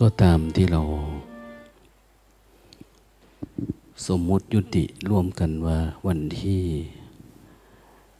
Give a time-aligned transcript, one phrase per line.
[0.00, 0.82] ก็ตามที่เรา
[4.06, 6.62] สมมุติยุติร่วมกันว่าวันที่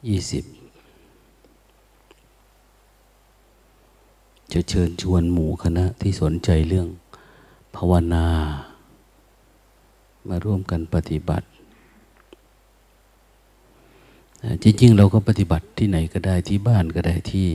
[0.08, 0.44] ยี่สิบ
[4.52, 6.88] จะเชิญชวนหมู่คณะที่สนใจเรื่อง
[7.76, 8.26] ภาวนา
[10.28, 11.46] มาร่วมกันปฏิบัติ
[14.62, 17.48] จริงๆ เราก็ปฏิบัติที่ไหนก็ได้ที่บ้านก็ได้ที่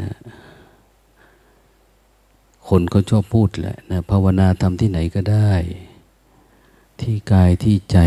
[0.00, 0.10] นะ
[2.68, 5.52] คนก็ชอบพูดแหละนะภาวนาทำที่ไหนก็ได้
[7.00, 7.98] ที่กายที่ใจ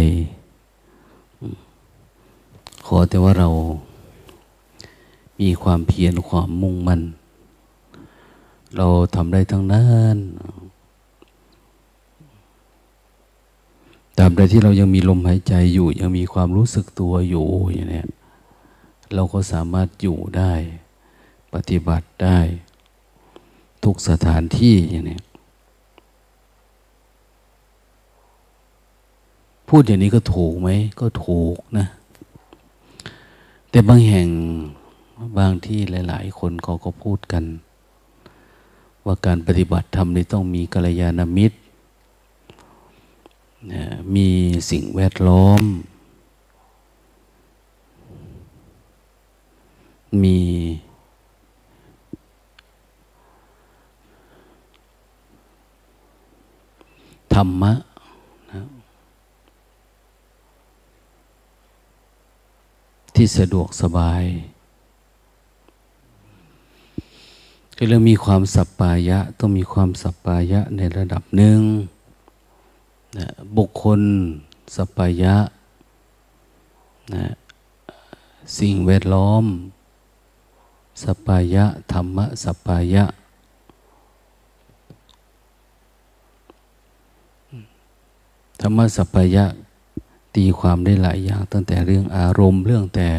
[2.86, 3.50] ขอแต่ว่าเรา
[5.42, 7.02] มีความเพียรความมุ่งมั่น
[8.78, 10.18] เราทำได้ทั้งนั้น
[14.18, 18.04] ตามใดที่เรายังมีลมหายใจอยู่ ยังมีความรู้สึกตัวอยู่อย่างนี้
[19.14, 20.54] เราก็สามารถอยู่ได้
[21.54, 22.40] ปฏิบัติได้
[23.86, 25.20] ทุกสถานที่อย่างนี้
[29.70, 30.70] พูดอย่างนี้ก็ถูกไหม
[31.02, 31.86] ก็ถูกนะ
[33.70, 34.30] แต่บางแห่ง
[35.38, 37.44] บางที่หลาย ๆ คนเขาก็พูดกัน
[39.06, 41.58] ว่าการปฏิบัติธรรมนี่ต้องมีกัลยาณมิตร
[44.16, 44.28] มี
[44.70, 45.64] สิ่งแวดล้อม
[50.24, 50.38] มี
[57.36, 57.74] ธรรมะ
[58.52, 58.62] นะ
[63.16, 64.24] ที่สะดวกสบาย
[67.76, 71.60] คือเรามีความสัปปายะ ต้องมีความสัปปายะในระดับหนึ่ง
[73.18, 73.28] นะ
[73.58, 74.02] บุคคล
[74.76, 75.36] สัปปายะ
[77.14, 77.26] นะ
[78.60, 79.44] สิ่งแวดล้อม
[81.04, 83.04] สัปปายะ ธรรมะ สัปปายะ
[88.62, 89.46] ธรรมะสัปปายะ
[90.36, 93.10] ตีความได้หลายอย่าง ตั้งแต่เรื่องอารมณ์ เรื่องแต่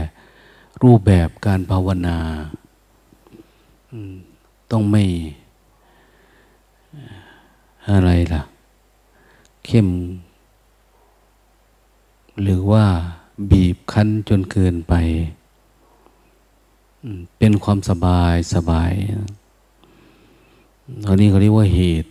[0.82, 2.18] รูปแบบการภาวนา
[4.70, 5.04] ต้องไม่
[7.90, 8.42] อะไรล่ะ
[9.66, 9.88] เข้ม
[12.42, 12.84] หรือว่า
[13.50, 14.94] บีบคั้นจนเกินไป
[17.38, 18.92] เป็นความสบายสบาย
[21.04, 22.10] ตอนนี้เขาเรียกว่าเหตุ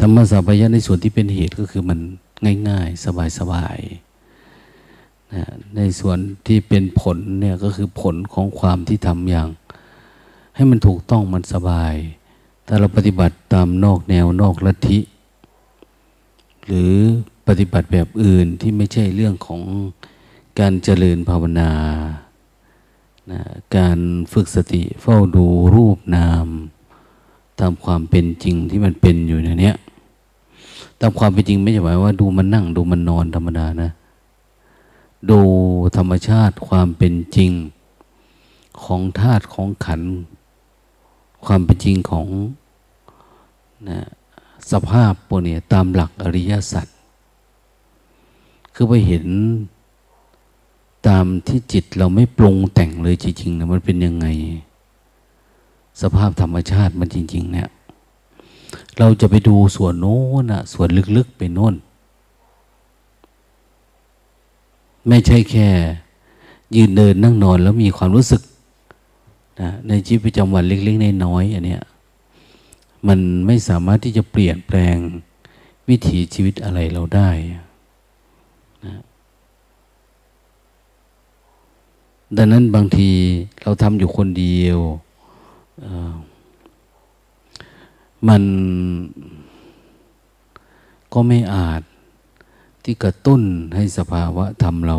[0.00, 1.98] ธรรมสัพยะในส่วนที่เป็นเหตุก็คือมัน
[2.68, 3.04] ง่าย ๆ
[3.38, 5.42] สบายๆนะ
[5.76, 9.48] ในส่วนที่เป็นผลเนี่ยก็คือผลของความที่ทำอย่าง
[10.54, 11.94] ให้มันถูกต้องมันสบาย
[12.66, 15.00] ถ้าเราปฏิบัติตามนอกแนวนอกลัทธิ
[16.66, 16.92] หรือ
[17.48, 19.60] ปฏิบัติแบบอื่นที่ไม่ใช่เรื่องของ
[20.60, 21.72] การเจริญภาวนา
[23.30, 23.40] นะ
[23.76, 23.98] การ
[24.32, 26.46] ฝึกสติเฝ้าดูรูปนาม
[27.60, 29.76] ตามความเป็นจริงที่มันเป็นอยู่ในเนี้ย
[31.00, 33.90] ตามความเป็นจริงไม่ใช่หมายว่าดูมันนั่งดูมันนอนธรรมดานะ
[35.30, 35.40] ดู
[35.96, 37.52] ธรรมชาติความเป็นจริง
[38.82, 40.02] ของธาตุของขัน
[41.44, 42.26] ความเป็นจริงของ
[43.88, 44.00] นะ
[44.70, 46.86] สภาพพวกนี้ตามหลักอริยสัจ
[48.74, 49.26] คือไปเห็น
[51.08, 54.26] ตามที่จิตเราไม่ปรุงแต่งเลยจริงๆนะมันเป็นยังไง
[56.00, 57.68] สภาพธรรมชาติมันจริง ๆ เนี่ย
[58.98, 61.74] เราจะไปดูส่วนโน้นอะส่วนลึกๆไปโน้น
[65.08, 65.68] ไม่ใช่แค่
[66.76, 68.42] ยืนเดินนั่งนอนแล้วมีความรู้สึก
[69.60, 71.82] นะในชีวิตประจำวันเล็กๆนน้อยๆอันเนี้ย
[73.08, 74.96] มันไม่สามารถที่จะเปลี่ยนแปลง
[75.88, 77.30] วิถีชีวิตอะไรเราได้
[78.84, 78.96] นะ
[82.36, 83.10] ดังนั้นบางที
[83.62, 84.78] เราทำอยู่คนเดียว
[88.28, 88.42] มัน
[91.12, 91.82] ก็ไม่อาจ
[92.82, 93.42] ที่กระตุ้น
[93.74, 94.98] ให้สภาวะธรรมเรา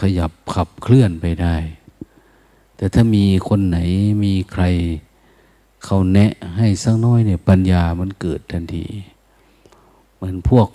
[0.00, 1.56] ขยับขับเคลื่อนไปได้
[2.76, 3.78] แต่ถ้ามีคนไหน
[4.24, 4.64] มีใคร
[5.84, 8.86] เขาแนะให้สักน้อยเนี่ยปัญญามันเกิดทันที
[10.14, 10.68] เหมือนพวก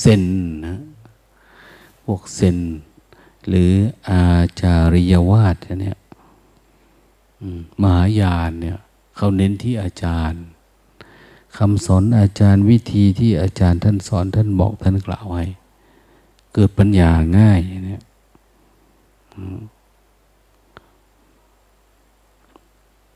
[0.00, 0.24] เซน
[0.66, 0.76] นะ
[2.04, 2.58] พวกเซน
[3.48, 3.72] หรือ
[4.08, 4.22] อา
[4.60, 5.98] จาริยวาสเนี่ย
[7.82, 8.78] มหายานเนี่ย
[9.18, 10.42] เขาเน้นที่อาจารย์
[11.56, 15.44] คำสอนอาจารย์วิธีที่อาจารย์ท่านสอนท่านบอกท่านกล่าวไว้
[16.52, 18.02] เกิดปัญญาง่ายเนี่ย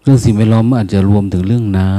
[0.02, 1.92] เรื่องสิ่งแวดล้อมอาจจะรวมถึงเรื่องน้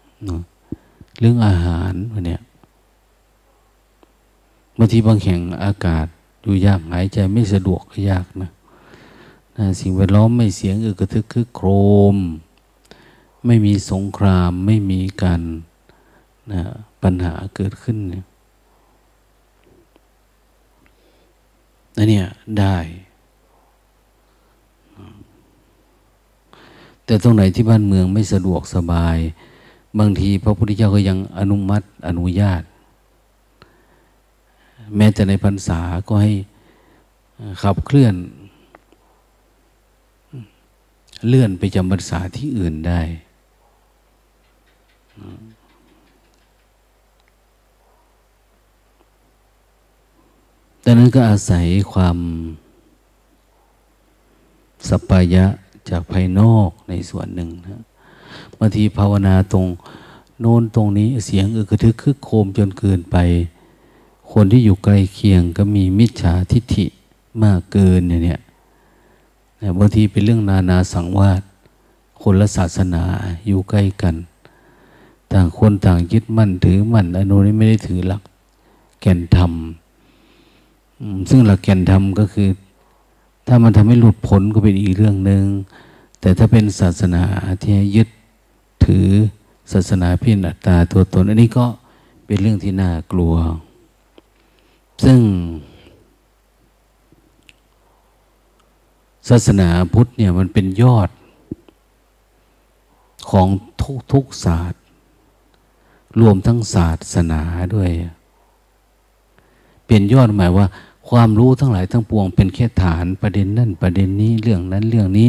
[0.00, 2.38] ำเรื่องอาหารพวกนี้
[4.78, 6.06] บางทีบางแห่งอากาศ
[6.42, 8.50] อยู่ยากหายใจไม่สะดวกก็ยากนะ
[9.80, 11.68] สิ่งแวดล้อมไม่เสียงอึกระทึกคึกโคร
[12.14, 12.16] ม
[13.46, 15.40] ไม่มีสงครามไม่มีการ
[16.52, 16.62] นะ
[17.02, 18.24] ปัญหาเกิดขึ้นเนี่ย
[21.96, 22.26] นั่นเนี่ย
[22.58, 22.76] ได้
[27.04, 29.18] แต่ตรงไหนที่บ้านเมืองไม่สะดวกสบาย
[29.98, 32.62] บางทีพระพุทธเจ้าก็ยังอนุมัติอนุญาต
[34.96, 36.32] แม้แต่ในพรรษาก็ให้
[37.62, 38.14] ขับเคลื่อน
[41.28, 43.00] เลื่อนไปจำพรรษาที่อื่นได้
[50.84, 52.16] ดังนั้นก็อาศัยความ
[54.88, 55.44] สปายะ
[55.88, 57.82] จากภายนอกในส่วนหนึ่งนะ
[58.58, 59.66] บางทีภาวนาตรง
[60.40, 63.16] โน้นตรงนี้เสียงอึกระทึกคึกโคมจนเกินไป
[64.32, 66.86] คนที่อยู่ใกล้เคียงก็มีมิจฉาทิฏฐิ
[67.42, 68.40] มากเกินเนี่ย
[69.78, 71.42] บางทีเป็นเรื่องนานาสังวาส
[72.22, 73.02] คนละศาสนา
[73.46, 74.14] อยู่ใกล้กัน
[75.32, 78.22] ต่างคนต่างยึดมั่นถือมั่นอนุนี้ไม่ได้ถือหลัก
[79.00, 79.52] แก่นธรรม
[81.28, 82.48] ซึ่งหลักแก่นธรรมก็คือ
[83.46, 85.44] ถ้ามันทำให้หลุดพ้นก็เป็นอีกเรื่องหนึ่ง
[86.20, 87.22] แต่ถ้าเป็นศาสนา
[87.62, 88.08] ที่ยึด
[88.84, 89.08] ถือ
[89.72, 91.66] ศาสนาเพียงอัตตาตัวตน อันนี้ก็
[92.26, 93.34] เป็นเรื่องที่น่ากลัว
[95.04, 95.20] ซึ่ง
[99.28, 101.10] ศาสนาพุทธเนี่ยมันเป็นยอด
[103.30, 103.48] ของ
[103.80, 104.79] ทุกทุกศาสตร์
[106.20, 107.42] รวมทั้งศาสนา
[107.74, 107.90] ด้วย
[109.86, 110.66] เป็นยอดหมายว่า
[111.08, 115.28] ความรู้ทั้งหลายทั้งปวง เป็นแค่ฐานประเด็นนั่นประเด็นนี้เรื่องนั้นเรื่องนี้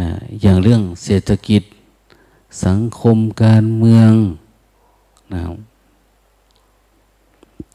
[0.00, 0.08] นะ
[0.40, 1.62] อย่างเรื่องเศรษฐกิจ
[2.64, 4.12] สังคมการเมือง
[5.34, 5.42] นะ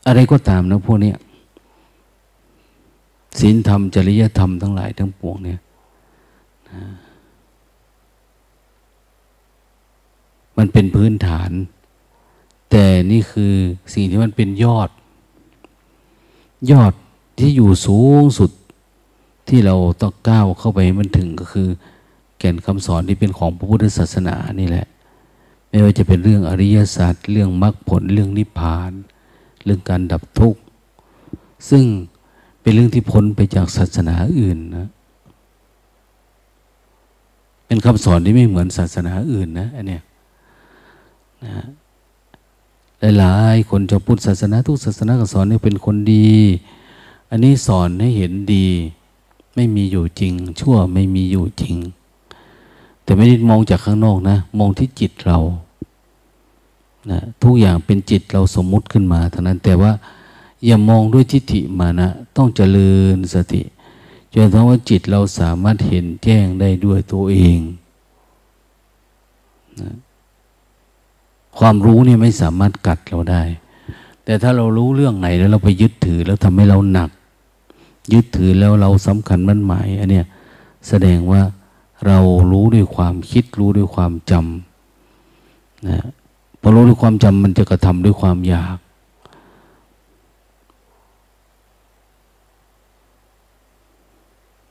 [0.07, 1.13] อะไรก็ตามนะพวกนี้
[3.39, 5.59] ศีลธรรม จริยธรรมทั้งหลายทั้งปวงเนี่ย
[6.69, 6.81] นะ
[10.57, 11.51] มันเป็นพื้นฐาน
[12.69, 13.53] แต่นี่คือ
[13.93, 14.89] สิ่งที่มันเป็นยอด
[16.71, 16.93] ยอด
[17.39, 18.51] ที่อยู่สูงสุด
[19.47, 21.67] ที่เราต้องก้าวเข้าไปให้มันถึงก็คือ
[22.39, 24.85] แก่นคำสอนที่เป็นของพระพุทธศาสนานี่แหละ
[25.69, 28.91] ไม่ว่าจะเป็นเรื่องอริยสัจเรื่องมรรคผลเรื่องนิพพาน
[29.63, 30.61] เรื่องการดับทุกข์
[31.69, 31.83] ซึ่ง
[32.61, 34.87] เป็นเรื่องที่พ้นไปจากศาสนาอื่นนะ
[37.67, 40.03] เป็นคำสอนที่ไม่เหมือนศาสนาอื่นนะอันเนี้ย
[41.45, 41.53] นะ
[43.19, 46.31] หลายๆคนจะพุทธศาสนาทุกศาสนาก็สอนให้เป็นคนดี
[47.29, 48.67] อันนี้สอนให้เห็นดี
[49.55, 51.75] ไม่มีอยู่จริง ชั่วไม่มีอยู่จริง
[53.03, 55.39] แต่ไม่ได้มองจากข้างนอกนะ มองที่จิตเรา
[57.11, 59.91] นะทุกอย่างเป็นจิตเราสมมุติขึ้นมาเท่านั้นแต่ว่า
[60.65, 63.61] อย่ามองด้วยทิฏฐิมานะ ต้องเจริญสติ
[64.33, 67.59] จนทั้งว่าจิตเราสามารถเห็นแจ้งได้ด้วยตัวเอง
[69.81, 69.91] นะ
[71.57, 73.43] ความรู้เนี่ยไม่สามารถกัดเราได้
[74.25, 77.09] แต่ถ้าเรารู้เรื่องไหนแล้วเราไปยึดถือแล้วทำให้เราหนัก
[78.13, 80.25] ยึดถือแล้วเราสำคัญมั่นหมายอันเนี้ย
[80.87, 81.41] แสดงว่า
[82.07, 82.19] เรา
[82.51, 86.07] รู้ด้วยความคิดรู้ด้วยความจำนะ
[86.61, 88.77] พอรู้ด้วยความจำมันจะกระทำด้วยความอยาก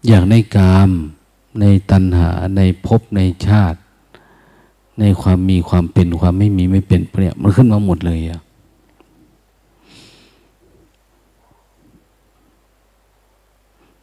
[0.07, 0.91] อยากในกาม
[1.61, 3.79] ในตัณหาในภพในชาติ
[5.01, 8.41] ในความมีความเป็นความไม่มีไม่เป็นเนี่ยมันขึ้นมาหมดเลยอะ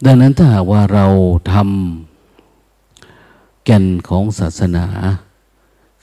[0.06, 1.06] ดังนั้นถ้าหากว่าเรา
[1.52, 4.86] ทำแก่นของศาสนา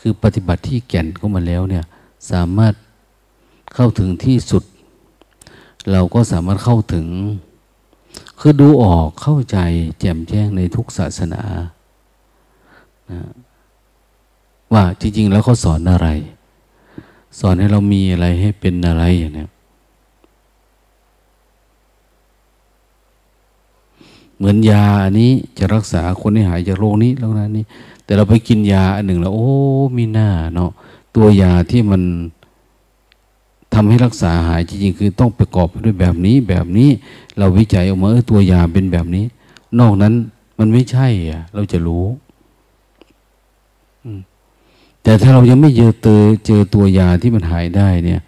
[0.01, 1.85] คือปฏิบัติที่แก่นเข้ามาแล้วเนี่ย
[2.31, 2.75] สามารถ
[3.75, 4.65] เข้าถึงที่สุด
[5.91, 7.07] เราก็สามารถเข้าถึง
[8.41, 9.59] คือดูออกเข้าใจ
[10.01, 11.43] แจ่มแจ้งในทุกศาสนา
[13.11, 13.21] นะ
[14.73, 16.09] ว่าจริง ๆ แล้วเขาสอนอะไร
[17.41, 19.47] สอนให้เรามีอะไรให้เป็นอะไรอย่างนี้
[24.37, 27.65] เหมือนยาอันนี้จะรักษาคนให้หายจากโรคนี้แล้วนะนี้
[28.05, 29.49] แต่เราไปกินยาอันหนึ่งแล้ว โอ้
[29.97, 30.71] มีหน้าเนาะ
[31.17, 32.03] ตัวยาที่มัน
[33.75, 36.91] ทำให้รักษาหายจริงๆคือต้องประกอบด้วยแบบนี้แบบนี้
[37.39, 39.25] เราวิจัยออกมาเออตัวยาเป็นแบบนี้
[39.79, 40.15] นอกนั้น
[40.59, 42.05] มันไม่ใช่อะเราจะรู้
[45.03, 48.21] แต่ถ้าเรายังไม่เจอเจอเจอตัวยาที่มันหายได้เนี่ย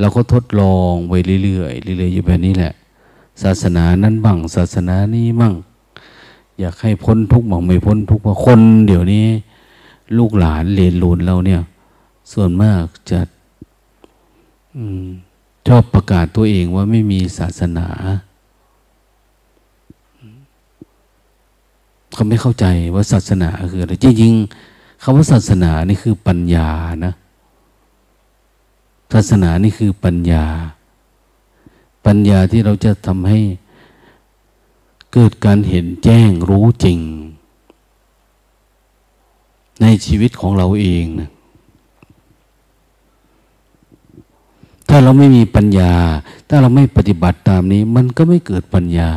[0.00, 2.72] เราก็ทดลองไปเรื่อยๆเรื่อยๆอยู่แบบนี้แหละ
[3.42, 5.54] ศาสนานั้นบ้างศาสนานี้มั่ง
[6.58, 9.26] อยากให้พ้นทุกข์บ้างไม่พ้นทุกข์เพราะคนเดี๋ยวนี้
[10.18, 11.60] ลูกหลานเลนหลุนเราเนี่ย
[12.32, 13.20] ส่วนมากจะ
[15.68, 17.88] ชอบประกาศตัวเองว่าไม่มีศาสนา
[22.12, 24.71] เขาไม่เข้าใจว่าศาสนาคืออะไรจริงๆ
[25.02, 26.68] คำว่าศาสนานี่คือปัญญา
[27.04, 27.12] นะ
[29.12, 30.44] ศาสนานี่คือปัญญา
[32.06, 33.40] ปัญญาที่เราจะทำให้
[35.12, 36.98] เกิดการเห็นแจ้งรู้จริง
[39.82, 41.30] ในชีวิตของเราเองนะ
[44.88, 45.92] ถ้าเราไม่มีปัญญา
[46.48, 49.10] ถ้าเราไม่ปฏิบัติตามนี้ มันก็ไม่เกิดปัญญา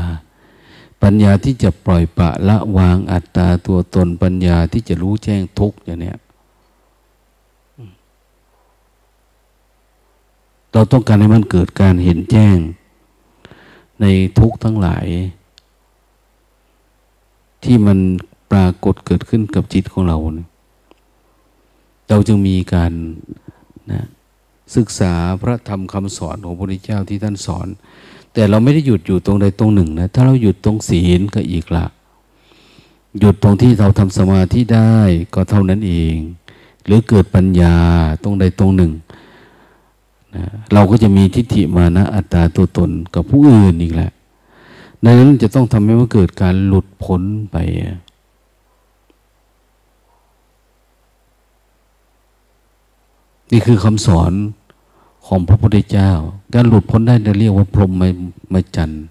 [1.04, 6.18] ปัญญาที่จะปล่อยปะละวางอัตตาตัวตนปัญญาที่จะรู้แจ้งทุกอย่างเนี้ย
[10.72, 12.58] เราต้องการให้มันเกิดการเห็นแจ้ง
[14.02, 14.06] ใน
[14.40, 15.06] ทุกทั้งหลาย
[17.64, 18.00] ที่มัน
[18.52, 20.48] ปรากฏเกิดขึ้นกับจิตของเราเนี่ย
[22.10, 22.94] เราจึงมีการ
[23.92, 24.06] นะ
[24.76, 27.68] ศึกษาพระธรรมคำสอนของพระพุทธเจ้าที่ท่านสอน
[28.36, 31.86] แต่เราไม่ได้หยุดอยู่ตรงใดตรงหนึ่งนะถ้าเราหยุดตรงศีลก็อีกละ
[33.20, 34.96] หยุดตรงที่เราทำสมาธิได้
[35.34, 36.16] ก็เท่านั้นเอง
[36.86, 37.76] หรือเกิดปัญญา
[38.24, 38.92] ตรงใดตรงหนึ่ง
[40.36, 44.12] นะเราก็จะมีทิฏฐิมานะอัตตาตัวตนกับผู้อื่นอีกแหละ
[45.04, 47.22] ดังนั้นจะต้องทำให้มันเกิดการหลุดพ้น
[47.52, 47.58] ไป
[53.52, 54.32] นี่คือคำสอน
[55.26, 56.12] ของพระพุทธเจ้า
[56.54, 58.04] การหลุดพ้นได้เรียกว่าพรหม
[58.54, 59.04] มจันทร์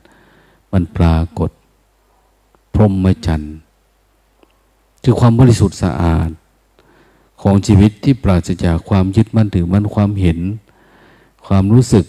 [0.73, 1.51] มันปรากฏ
[2.75, 3.55] พรหมจันทร์
[5.05, 6.31] คือความบริสุทธิ์สะอาด
[7.43, 10.39] ของชีวิตที่ปราศจากความยึดมั่นถือมั่นความเห็น
[11.47, 12.05] ความรู้สึก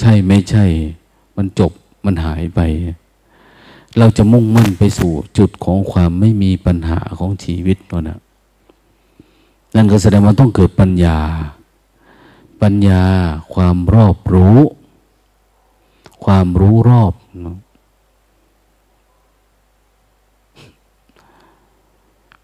[0.00, 0.64] ใช่ไม่ใช่
[1.36, 1.72] มันจบ
[2.04, 2.60] มันหายไป
[3.98, 8.18] เราจะมุ่งมั่นไปสู่จุดของความไม่มีปัญหาของชีวิตนั่นนะ
[9.74, 11.18] นั่นก็แสดงว่าต้องเกิดปัญญา
[12.62, 13.04] ปัญญา
[13.54, 14.58] ความรอบรู้
[16.24, 17.12] ความรู้รอบ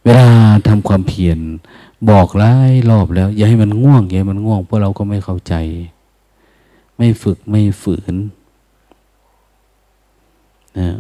[0.05, 0.29] เวลา
[0.69, 1.39] ทำความเพียร
[2.11, 5.55] บอกหลายรอบแล้ว อย่าให้มันง่วง อย่าให้มันง่วง เพราะเราก็ไม่เข้าใจ
[6.97, 8.15] ไม่ฝึกไม่ฝืน
[10.79, 10.91] นะ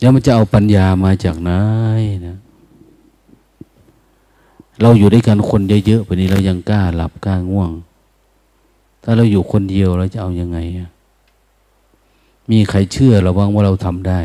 [0.00, 1.50] แล้วมันจะเอาปัญญามาจากไหน
[2.26, 2.36] นะ
[4.80, 7.70] เราอยู่ด้วยกันคนเยอะๆไปนี้เรายังกล้าหลับกล้าง่วง
[9.02, 10.58] ถ้าเราอยู่คนเดียวเราจะเอาอยัางไง
[12.50, 14.20] มีใครเชื่อเราบ้างว่าเราทำได้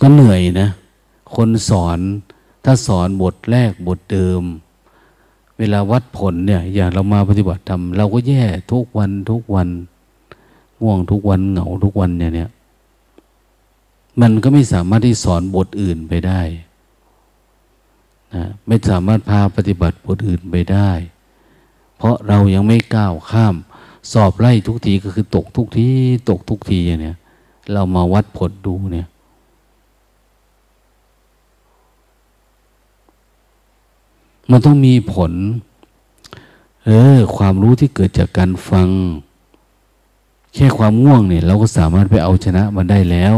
[0.00, 0.68] ก็เหนื่อยนะ
[1.34, 1.98] คนสอน
[2.64, 4.42] ถ้าสอนบทแรกบทเดิม
[5.58, 9.68] เวลาวัดผลเนี่ย อย่างเรามาปฏิบัติธรรมเราก็แย่ทุกวันทุกวัน
[10.82, 12.50] ง่วงทุกวันเหงาทุกวันเนี่ยเนี่ย
[14.20, 16.40] มันก็ไม่สามารถที่สอนบทอื่นไปได้
[18.34, 20.90] นะไม่สามารถพาปฏิบัติบทอื่นไปได้
[21.96, 23.54] เพราะเรายังไม่ก้าวข้าม
[24.12, 25.88] สอบไล่ทุกทีก็คือตกทุกที
[26.30, 27.16] ตกทุกทีเนี้ย
[27.72, 29.08] เรามาวัดผลดูเนี่ย
[34.50, 35.32] มันต้องมีผล
[36.84, 38.88] เออ ความรู้ที่เกิดจากการฟัง
[40.54, 43.34] แค่ความง่วงเนี่ย เราก็สามารถไปเอาชนะมันได้แล้ว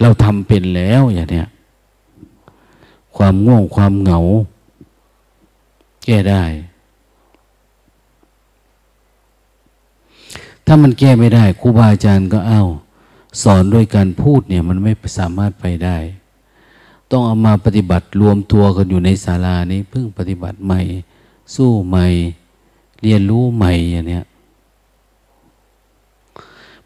[0.00, 1.48] เราทำเป็นแล้วอย่างเนี้ย
[3.16, 4.18] ความง่วงความเหงา
[6.04, 6.44] แก้ได้
[10.66, 12.62] ถ้ามันแก้ไม่ได้ครูบาอาจารย์ก็เอา้า
[13.42, 15.96] สอนโดยการพูดเนี่ยมันไม่สามารถไปได้
[17.10, 20.80] ต้องเอามาปฏิบัติรวมตัวกันอยู่ในศาลานี้เพิ่งปฏิบัติใหม่
[21.54, 22.06] สู้ใหม่
[23.02, 24.24] เรียนรู้ใหม่อย่างเนี้ย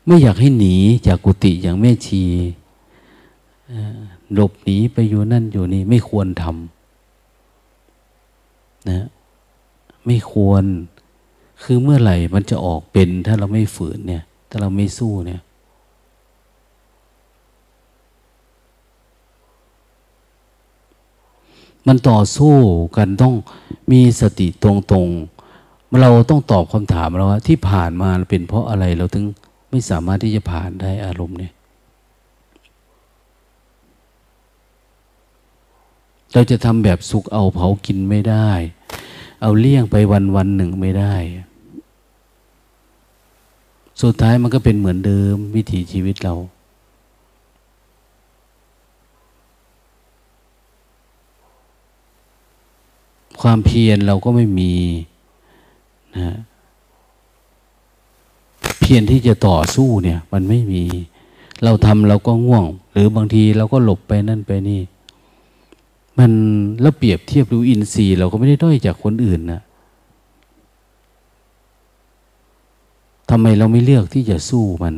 [0.07, 0.75] ไม่อยากให้หนี
[1.07, 2.23] จากกุฏิอย่างแม่ชี
[4.35, 9.07] หลบหนีไปอยู่นั่นอยู่นี่ไม่ควรทำนะ
[10.07, 10.65] ไม่ควร
[11.63, 15.41] คือเมื่อไหร่มันจะออกเป็น ถ้าเราไม่ฝืนเนี่ย ถ้าเราไม่สู้เนี่ย
[21.87, 22.55] มันต่อสู้
[22.97, 23.35] กันต้อง
[23.91, 24.65] มีสติต
[24.95, 29.25] รงๆเราต้องตอบคำถามเราว่า ที่ผ่านมาเป็นเพราะอะไรเราถึง
[29.71, 31.53] ไม่สามารถที่จะผ่านได้อารมณ์เนี่ย
[36.33, 38.51] เราจะทำแบบสุกเอาเผากินไม่ได้
[39.43, 41.15] เอาเลี่ยงไปวันวันหนึ่งไม่ได้
[44.03, 46.35] สุดท้ายมันก็เป็นเหมือนเดิมวิถีชีวิตเรา
[53.43, 54.75] ความเพียรเราก็ไม่มี
[56.17, 56.37] นะ
[58.87, 60.85] พียรที่จะต่อสู้เนี่ย มันไม่มี
[61.65, 64.81] เราทำเราก็ง่วง หรือบางทีเราก็หลบไปนั่นไปนี่
[66.19, 66.33] มัน
[66.81, 69.61] แล้วเปรียบเทียบดูอินทรีย์เราก็ไม่ได้ด้อยจากคนอื่นนะ
[73.31, 74.95] ทำไมเราไม่เลือกที่จะสู้มัน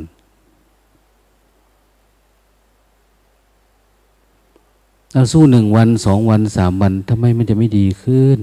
[5.12, 8.40] เราสู้หนึ่งวันสองวันสามวันทำไมมันจะไม่ดีขึ้น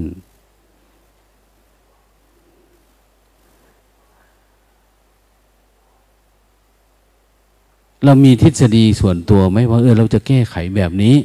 [8.05, 11.15] เรามีทฤษฎีส่วนตัวไหมว่าเออเราจะแก้ไขแบบนี้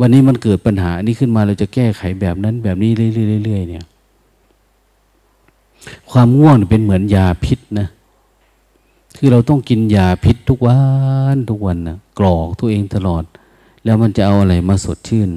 [0.00, 3.84] วันนี้มันเกิดปัญหานี้ขึ้นมาเราจะแก้ไขแบบนั้นแบบนี้เรื่อยๆเนี่ย
[6.10, 7.88] ความง่วงเป็นเหมือนยาพิษนะ
[9.16, 10.78] คือเราต้องกินยาพิษทุกวั
[11.34, 13.24] นทุกวันนะกรอกตัวเองตลอด
[13.84, 15.30] แล้วมันจะเอาอะไรมาสดชื่น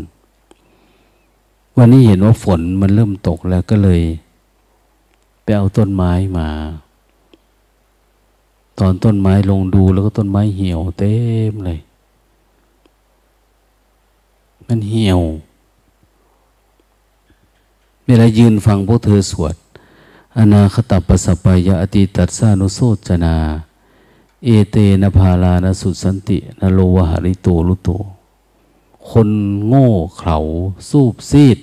[1.78, 4.02] วันนี้เห็นว่าฝนมันเริ่มตกแล้วก็เลย
[5.44, 6.48] ไปเอาต้นไม้มา
[8.80, 11.14] ตอนต้นไม้ลงดูแล้วก็ต้นไม้เหี่ยวเต็
[11.52, 11.80] มเลย
[14.68, 15.22] มันเหี่ยว
[18.06, 19.56] เวลายืนฟังพวกเธอสวด
[20.40, 23.36] อนาคตปัสปายะอติตัสสานุโสจนา
[24.46, 27.90] เอเตนะพาลานสุสันตินโลวหริโตลุโต
[29.10, 29.30] คน
[29.68, 29.88] โง่
[30.18, 30.38] เขลา
[30.90, 31.58] สูบซีด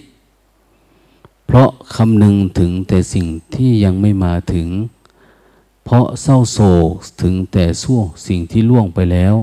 [1.47, 4.69] เพราะคำนึงถึงแต่สิ่งที่ยังไม่มาถึง
[5.87, 9.35] เพราะเศร้าโศกถึงแต่ส่วงสิ่งที่ล่วงไปแล้ว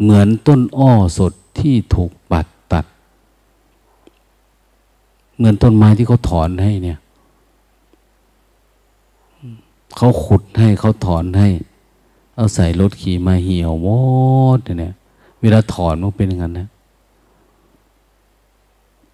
[0.00, 2.46] เหมือนต้นอ้อสดที่ถูกปัด
[5.36, 6.98] เหมือนต้นไม้ที่เขาถอนให้เนี่ย
[9.96, 11.48] เขาขุดให้เขาถอนให้
[12.36, 14.00] เอาใส่รถขี่มาเหี่ยววอ
[14.58, 14.94] ดเนี่ย
[15.40, 16.68] เวลาถอนมันเป็นอย่างนั้นนะ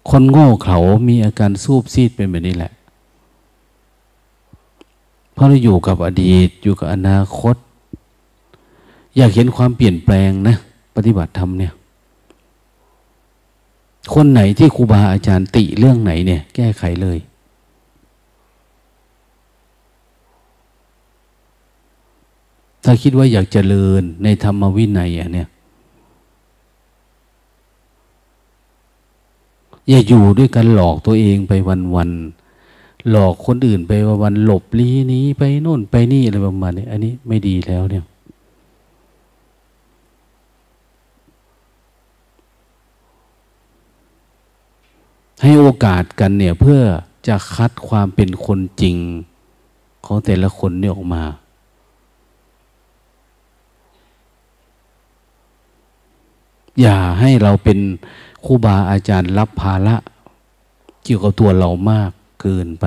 [0.09, 2.71] คนโง่เขามีอาการสูบซีดเป็นแบบนี้แหละ
[5.39, 7.55] เพราะเราอยู่กับอดีต อยู่กับอนาคต
[9.17, 10.55] อยากเห็นความเปลี่ยนแปลงนะ
[10.95, 11.73] ปฏิบัติธรรมเนี่ย
[14.13, 17.17] คนไหนที่ครูบาอาจารย์ติเรื่องไหนเนี่ย แก้ไขเลย
[22.83, 25.47] ถ้าคิดว่าอยากจเจริญในธรรมวินัยอะเนี่ย
[29.89, 31.51] อย่าอยู่ด้วยกันหลอกตัวเองไป
[31.95, 32.38] วันๆ
[33.09, 33.91] หลอกคนอื่นไป
[34.23, 38.03] วันหลบลี้นี้ไปโน่นไปนี่อะไรประมาณนี้อันนี้ไม่ดีแล้วเนี่ย
[45.41, 46.81] ให้โอกาสกันเนี่ยเพื่อ
[47.27, 48.97] จะคัดความเป็นคนจริง
[50.05, 51.23] ของแต่ละคนเนี่ยออกมา
[56.81, 57.79] อย่าให้เราเป็น
[58.45, 59.95] ครูบาอาจารย์รับภาระ
[61.03, 62.85] เกี่ยวกับตัวเรามาก เกินไป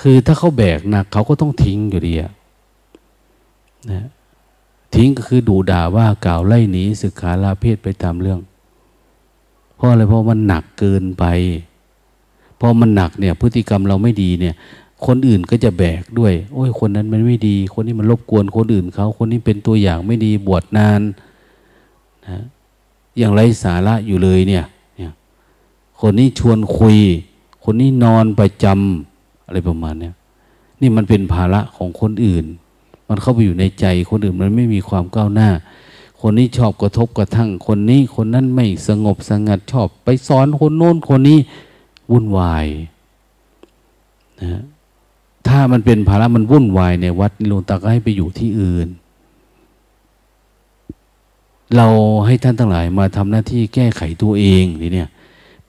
[0.00, 2.14] คือถ้าเขาแบกหนักเขาก็ต้องทิ้งอยู่ดี
[3.90, 4.06] นะ
[4.94, 8.40] ทิ้งก็คือดูด่าว่ากล่าวไล่หนีศึกษาลาเพศไปตามเรื่อง
[9.76, 11.24] เพราะอะไรเพราะมันหนักเกินไป
[12.60, 14.54] พอมันหนักเนี่ย พฤติกรรมเราไม่ดีเนี่ย
[15.06, 21.00] คนอื่นก็จะแบกด้วย โอ้ยคนนั้นมันไม่ดี คนนี้มันรบกวนคนอื่นเขาคนนี้เป็นตัวอย่างไม่ดีบวชนาน
[22.26, 22.42] นะ
[23.18, 24.64] อย่างไรสาระอยู่เลยเนี่ย
[26.00, 26.98] คนนี้ชวนคุย
[27.68, 30.14] คนนี้นอนประจำอะไรประมาณเนี้ย
[30.80, 32.44] นี่มันเป็นภาระของคนอื่น
[33.08, 35.50] มันเข้าไปอยู่ในใจคนอื่นมันไม่มีความก้าวหน้า
[36.20, 41.38] คนนี้ชอบกระทบกระทั่ง คนนี้คนนั้นไม่สงบสงัดชอบ ไปสอนคนโน้นคนนี้
[42.10, 42.66] วุ่นวาย
[44.42, 44.62] นะ
[45.48, 48.88] ถ้ามันเป็นภาระมันวุ่นวายในวัดหลวงตาก็ให้ไปอยู่ที่อื่น
[51.76, 51.86] เรา
[52.26, 55.08] ให้ท่านทั้งหลายมาทำหน้าที่แก้ไขตัวเองนี่เนี่ย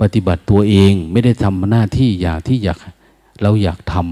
[0.01, 2.77] ปฏิบัติตัวเองไม่ได้ทำหน้าที่อย่างที่อยาก
[3.41, 4.05] เราอยากทำ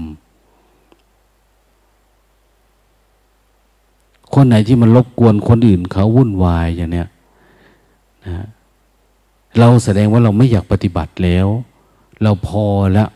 [4.34, 7.08] คนไหนที่มันรบกวนคนอื่นเขาวุ่นวายอย่างเนี้ย
[8.26, 8.46] นะ
[9.58, 11.46] เราแสดงว่าเราไม่อยากปฏิบัติแล้ว
[12.22, 13.08] เราพอแล้ว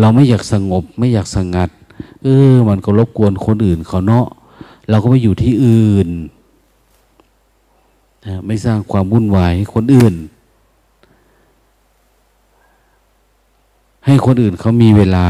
[0.00, 1.70] เราไม่อยากสงบไม่อยากสงัด
[2.22, 4.26] เออ มันก็รบกวนคนอื่นเขาเนาะ
[4.90, 6.08] เราก็ไปอยู่ที่อื่น
[8.26, 10.14] นะไม่สร้างความวุ่นวายให้คนอื่น
[14.06, 15.26] ให้คนอื่นเขามีเวลา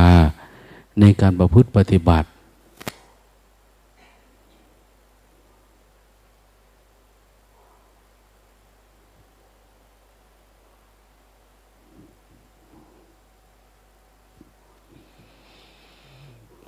[1.01, 2.29] ในการประพฤติปฏิบัติ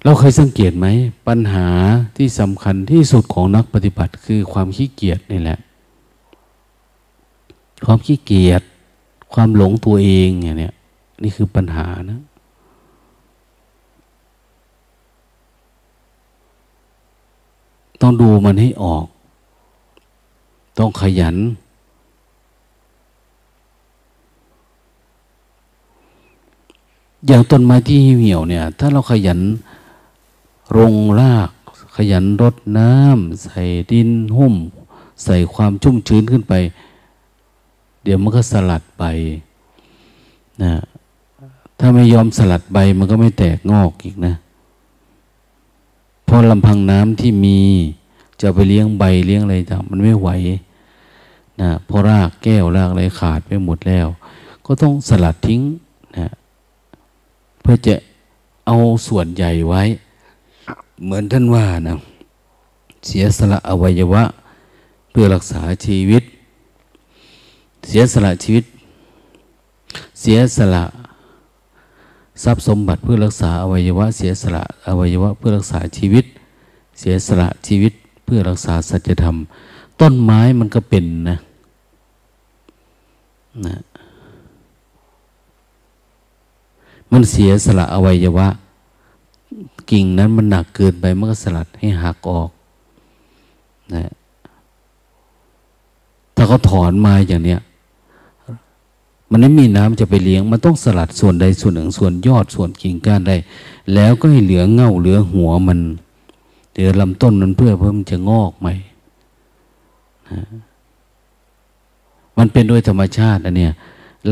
[0.04, 0.86] เราเคยสังเกตไหม
[1.28, 1.66] ปัญหา
[2.16, 5.58] ที่สำคัญที่สุดของนักปฏิบัติคือความขี้เกียจนี่แหละ
[7.84, 8.62] ความขี้เกียจ
[9.32, 10.70] ความหลงตัวเองอย่างนี้
[11.22, 12.20] นี่คือปัญหานะ
[18.00, 19.06] ต้องดูมันให้ออก
[20.78, 21.36] ต้องขยัน
[27.26, 29.40] อย่างต้นไม้ที่เหี่ยวเนี่ย ถ้าเราขยัน
[30.76, 31.50] รงราก
[31.96, 34.54] ขยันรดน้ำใส่ดินหุ้ม
[35.24, 36.52] ใส่ความชุ่มชื้นขึ้นไป
[38.06, 39.04] เดี๋ยวมันก็สลัดใบ
[40.62, 40.72] นะ
[41.78, 44.34] ถ้าไม่ยอมสลัดใบมันก็ไม่แตกงอกอีกนะ
[46.24, 47.58] เพราะลำพังน้ำที่มี
[48.40, 50.28] จะไปเลี้ยงใบเลี้ยงอะไรต่างมันไม่ไหว
[51.60, 54.06] นะเพราะรากแก้วรากอะไรขาดไปหมดแล้ว
[54.66, 55.60] ก็ต้องสลัดทิ้ง
[56.18, 56.28] นะ
[57.60, 57.94] เพื่อจะ
[58.66, 59.82] เอาส่วนใหญ่ไว้
[61.02, 61.96] เหมือนท่านว่านะ
[63.06, 64.24] เสียสละอวัยวะ
[65.10, 66.22] เพื่อรักษาชีวิต
[67.88, 68.64] เสียสละชีวิต
[70.20, 70.84] เสียสละ
[72.42, 76.24] ทรัพย์สมบัติเพื่อรักษาอวัยวะ เสียสละอวัยวะเพื่อรักษาชีวิต
[76.98, 77.92] เสียสละชีวิต
[78.24, 79.36] เพื่อรักษาสัจธรรม
[80.00, 81.36] ต้นไม้มันก็เป็นนะ
[83.66, 83.76] นะ
[87.12, 88.48] มันเสียสละอวัยวะ
[89.90, 92.50] กิ่งนั้นมันหนักเกินไปมันก็สลัดให้หักออก
[93.94, 94.12] นะ
[96.34, 97.60] ถ้าเขาถอนมาอย่างเนี้ย
[99.30, 103.36] มันไม่มีน้ำจะไปเลี้ยง มันต้องสลัดส่วนใดส่วนหนึ่งส่วนยอดส่วนกิ่งก้านได้
[103.94, 105.78] แล้วก็ให้เหลือเง่าเหลือหัวมัน
[106.72, 108.74] เหลือลำต้นนั้นเพื่อเพิ่มจะงอกใหม่
[112.38, 113.72] มันเป็นโดยธรรมชาติอันเนี้ย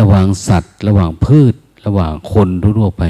[0.01, 1.55] ระหว่างสัตว์ ระหว่างพืช
[1.87, 3.05] ระหว่างคนทั่วไป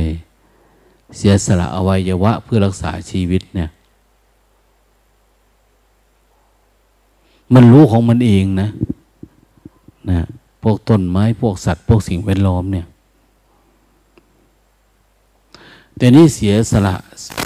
[1.17, 3.71] เสียสละอวัยวะเพื่อรักษาชีวิตเนี่ย
[7.55, 8.69] มันรู้ของมันเองนะ
[10.11, 10.27] นะ
[10.65, 12.87] พวกต้นไม้ พวกสัตว์ พวกสิ่งแวดล้อมเนี่ย
[15.97, 16.97] แต่นี่เสียสละ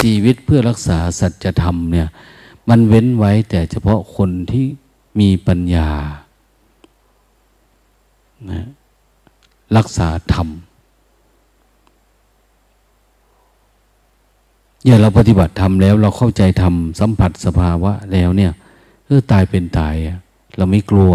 [0.00, 2.08] ชีวิตเพื่อรักษาสัจธรรมเนี่ย
[2.68, 4.66] มันเว้นไว้แต่เฉพาะคนที่
[5.20, 5.88] มีปัญญา
[8.50, 8.66] นะ
[9.76, 10.48] รักษาธรรม
[14.84, 18.52] อย่าเราปฏิบัติธรรมแล้ว เราเข้าใจธรรม สัมผัสสภาวะแล้วเนี่ย
[19.06, 19.94] เออตายเป็นตาย
[20.56, 21.12] เราไม่กลัว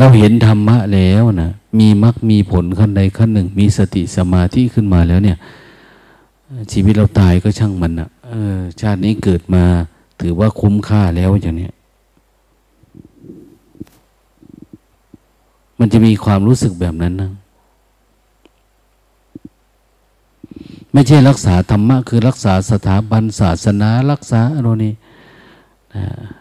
[0.00, 5.38] เราเห็นธรรมะแล้วนะมีมรรคมีผลขั้นใดขั้นหนึ่ง มีสติสมาธิขึ้นมาแล้วเนี่ย
[6.72, 9.64] ชีวิตเราตายก็ช่างมันนะเออ ชาตินี้เกิดมา
[10.20, 11.72] ถือว่าคุ้มค่าแล้วอย่างเนี้ย
[15.78, 17.32] มันจะมีความรู้สึกแบบนั้นนะ
[20.92, 24.94] ไม่ใช่รักษาธรรมะ คือรักษาสถาบันศาสนารักษาอะไรนี่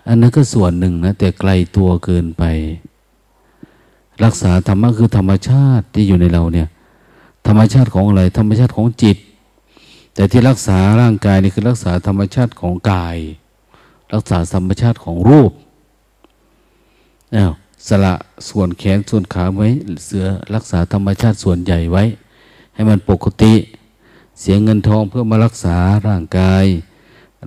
[0.08, 2.44] อันนั้นก็ส่วนหนึ่งนะแต่ไกลตัวเกินไป
[4.24, 6.68] รักษาธรรมะคือธรรมชาติที่อยู่ในเราเนี่ย
[7.48, 9.18] ธรรมชาติของอะไร ธรรมชาติของจิต
[10.14, 13.18] แต่ที่รักษาร่างกายนี่คือรักษาธรรมชาติของกาย
[14.14, 15.52] รักษาธรรมชาติของรูป
[17.36, 17.52] อ้าว
[17.88, 18.14] สละ
[18.50, 19.68] ส่วนแขนส่วนขาไว้
[20.06, 22.04] เสือรักษาธรรมชาติส่วนใหญ่ไว้
[22.74, 23.54] ให้มันปกติ
[24.40, 26.66] เสียเงินทองเพื่อมารักษาร่างกาย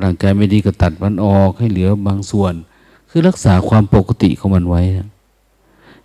[0.02, 2.54] ร่างกายไม่ดีก็ตัดมันออกให้เหลือบางส่วน
[3.10, 4.82] คือรักษาความปกติของมันไว้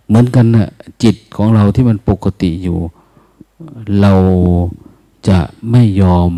[0.08, 0.68] เหมือนกันนะ
[1.02, 2.78] จิตของเราที่มันปกติอยู่
[4.00, 4.14] เรา
[5.28, 5.38] จะ
[5.70, 6.30] ไม่ยอม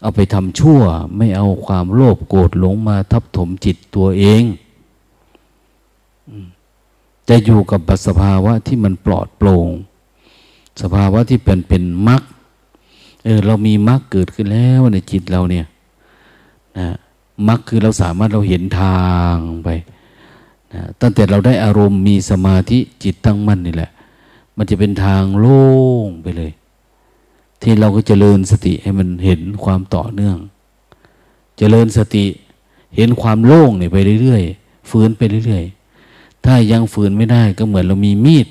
[0.00, 0.80] เอาไปทำชั่ว
[1.16, 4.42] ไม่เอาความโลภโกรธหลงมาทับถมจิตตัวเอง
[7.28, 9.68] จะอยู่กับสภาวะที่มันปลอดโปร่ง
[10.82, 12.22] สภาวะที่เป็นเป็นมรรค
[13.24, 15.66] เออเรามีมรรคเกิดขึ้นแล้วในจิตเราเนี่ย
[16.78, 16.88] นะ
[17.48, 19.02] มรรคคือเราสามารถเราเห็นทา
[19.34, 19.68] งไป
[20.74, 23.90] นะตั้งแต่เราได้อารมณ์มีสมาธิจิตตั้งมั่นนี่แหละ
[24.56, 25.64] มันจะเป็นทางโล่
[26.06, 26.52] งไปเลย
[27.62, 30.40] ที่เราก็จเจริญสติให้มันเห็นความต่อเนื่องจ
[31.58, 32.24] เจริญสติ
[32.96, 38.46] เห็นความโล่งเนี่ยไปเรื่อยๆฟื้นไปเรื่อยๆ ถ้ายังฝืนไม่ได้ก็เหมือนเรามีมีด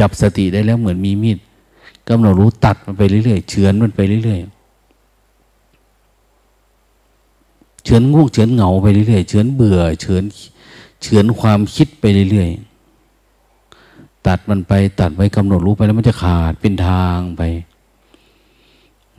[0.00, 1.38] จับสติได้แล้วเหมือนมีมีด
[2.08, 4.60] กำหนดรู้ตัดมันไปเรื่อยๆเฉือนมันไปเรื่อยๆ
[7.84, 10.24] เฉือนง่วงเฉือนเหงาไปเรื่อยๆเฉือนเบื่อเฉือน
[11.02, 17.42] เฉือนความคิดไปเรื่อยๆ ตัดมันไปตัดไว้กำหนดรู้ไปแล้วมันจะขาดเป็นทางไป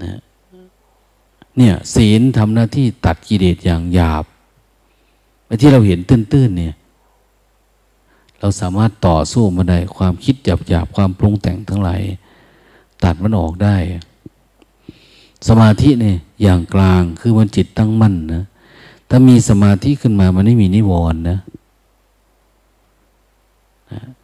[0.03, 0.19] นะ
[1.57, 4.25] เนี่ยศีลทำหน้าที่ตัดกิเลสอย่างหยาบ
[5.45, 6.75] ไอ้ที่เราเห็นตื้นๆเนี่ย
[8.39, 12.01] เราสามารถต่อสู้มาได้ความคิดหยาบๆความปรุงแต่งทั้งหลาย
[13.03, 13.75] ตัดมันออกได้
[15.47, 18.43] สมาธิเนี่ยอย่างกลางคือมันจิตตั้งมั่นนะ
[19.09, 21.38] ถ้ามีสมาธิขึ้นมามันไม่มีนิวรณ์นะ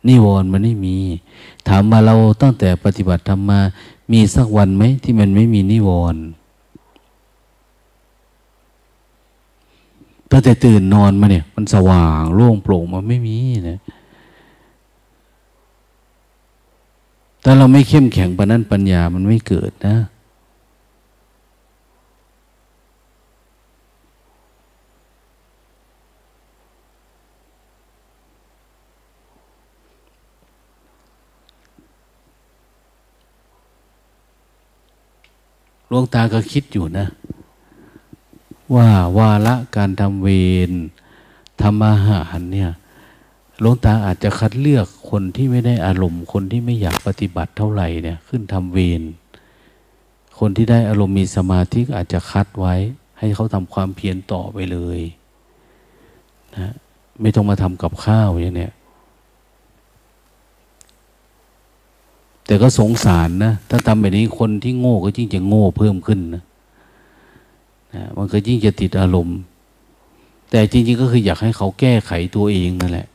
[0.09, 0.97] นิวรณ์มันไม่มี
[1.67, 3.59] ถามมาเราตั้งแต่ปฏิบัติธรรมมา
[4.11, 6.21] มีสักวันไหมที่มันไม่มีนิวรณ์
[10.31, 13.37] ตั้งแต่ตื่นนอนมาเนี่ย มันสว่างโล่งโปร่งมันไม่มี
[13.69, 13.79] นะ
[17.43, 19.95] ถ้าเราไม่เข้มแข็งปนั้นปัญญามันไม่เกิดนะ
[35.87, 37.07] หลวงตาก็คิดอยู่นะ
[38.75, 40.29] ว่าวาระการทำเว
[40.69, 40.71] ร
[41.61, 42.71] ทำอาหารเนี่ย
[43.59, 49.01] หลวงตาอาจจะคัดเลือกคนที่ไม่ได้อารมณ์ คนที่ไม่อยากปฏิบัติเท่าไหร่เนี่ย ขึ้นทำเวร
[50.39, 52.75] คนที่ได้อารมณ์มีสมาธิอาจจะคัดไว้
[53.19, 54.99] ให้เขาทำความเพียรต่อไปเลย
[56.55, 56.73] นะ
[57.21, 58.73] ไม่ต้องมาทำกับข้าวอย่างเนี้ย
[62.47, 66.43] แต่ก็สงสารนะ ถ้าทำแบบนี้คนที่โง่ก็ยิ่งจะโง่เพิ่มขึ้นนะ
[67.93, 69.37] นะมันก็ยิ่งจะติดอารมณ์
[70.49, 73.07] แต่จริง ๆ ก็คืออยากให้เขาแก้ไขตัวเองนั่นแหละ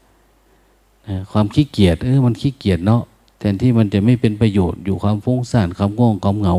[1.08, 3.02] นะความขี้เกียจเออมันขี้เกียจเนาะ
[3.38, 6.54] แทนที่มันจะไม่เป็นประโยชน์อยู่ความฟุ้งซ่านความง่วงความเหงา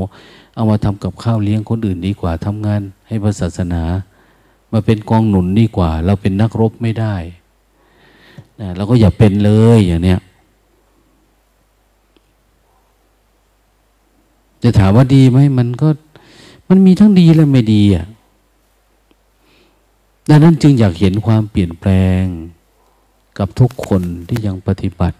[0.55, 3.83] เอามาทำกับข้าวเลี้ยงคนอื่นดีกว่าทำงาน ให้พระศาสนา
[4.71, 7.15] มาเป็นกองหนุนดีกว่า เราเป็นนักรบไม่ได้
[8.59, 10.19] นะเราก็อย่าเป็นเลยอย่างเนี้ย
[14.63, 15.87] จะถามว่าดีไหมมันก็
[16.69, 18.05] มันมีทั้งดีและไม่ดีอะ
[20.29, 21.91] ดังนั้นจึงอยากเห็นความเปลี่ยนแปล
[22.21, 22.23] ง
[23.37, 25.17] กับทุกคนที่ยังปฏิบัติ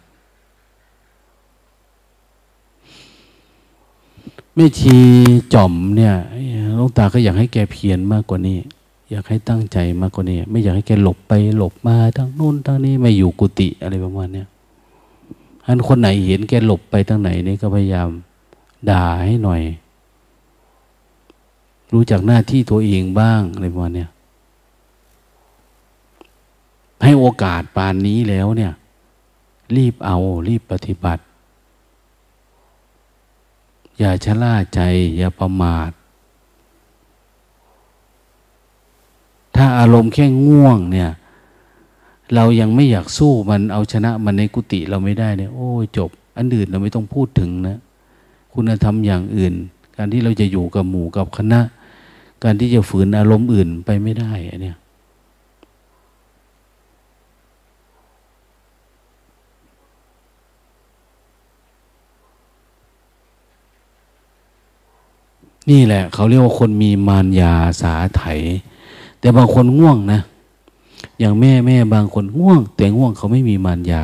[4.56, 4.98] ไม่ชี
[5.54, 6.14] จอมเนี่ย
[6.76, 8.58] หลวงตาก็อยากให้แกเพียรมากกว่านี้
[9.12, 14.44] อยากให้ตั้งใจมากกว่านี้ ไม่อยากให้แกหลบไปหลบมาทั้งนู้นทั้งนี้ไม่อยู่กุฏิอะไรประมาณนี้
[15.68, 18.10] อันคนไหนเห็นแกหลบไปทางไหนนี่ก็พยายาม
[18.90, 19.62] ด่าให้หน่อย
[21.94, 24.06] รู้จักหน้าที่ตัวเองบ้างอะไรประมาณเนี้
[27.04, 28.74] ให้โอกาสปานนี้แล้วเนี่ย
[29.76, 30.18] รีบเอา
[30.48, 31.24] รีบปฏิบัติ
[33.98, 34.80] อย่าชะล่าใจ
[35.18, 35.92] อย่าประมาท
[39.56, 41.10] ถ้าอารมณ์แค่ง่วงเนี่ย
[42.36, 47.78] เรายังไม่อยากสู้มันเอาชนะมันในกุฏิเราไม่ได้เนี่ย โอ้ยจบ อันอื่นเราไม่ต้องพูดถึงนะ
[48.54, 49.54] คุณธรรมอย่างอื่น
[49.96, 51.62] การที่เราจะอยู่กับหมู่กับคณะ
[52.44, 54.78] การที่จะฝืนอารมณ์อื่นไปไม่ได้อันเนี้ย
[65.70, 68.24] นี่แหละ เขาเรียกว่าคนมีมารยาสาไถ
[69.20, 70.22] แต่บางคนง่วงนะ
[71.20, 74.04] อย่างแม่แม่บางคนง่วง แต่ง่วงเขาไม่มีมารยา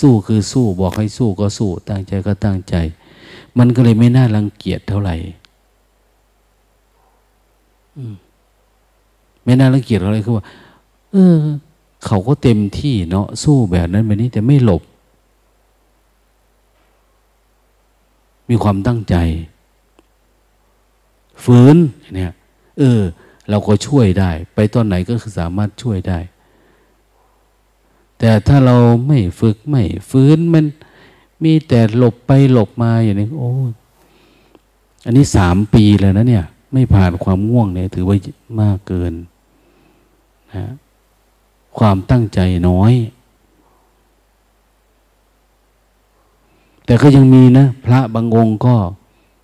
[0.00, 2.74] สู้คือสู้บอกให้สู้ก็สู้ ตั้งใจก็ตั้งใจ
[3.58, 5.16] มันก็เลยไม่น่ารังเกียจเท่าไหร่
[9.44, 10.44] ไม่น่ารังเกียจอะไรคือว่า
[11.12, 11.36] เออ
[12.06, 14.82] เขาก็เต็มที่เนาะสู้แบบนั้นแบบนี้แต่ไม่หลบ
[18.48, 19.14] มีความตั้งใจ
[21.44, 21.76] ฝืน
[22.14, 22.32] เนี่ย
[22.78, 23.00] เออ
[23.50, 26.18] เราก็ช่วยได้ ไปตอนไหนก็คือสามารถช่วยได้
[28.18, 28.76] แต่ถ้าเรา
[29.06, 30.64] ไม่ฝึกไม่ ฝืนมัน
[31.44, 33.50] มีแต่หลบไปหลบมาอย่างนี้โอ้
[35.04, 38.16] อันนี้สามปีแล้วนะเนี่ย ไม่ผ่านความง่วงเนี่ย ถือว่า
[38.60, 39.12] มากเกิน
[40.54, 40.64] นะ
[41.78, 42.92] ความตั้งใจน้อย
[46.84, 48.76] แต่ก็ยังมีนะ พระบางองค์ก็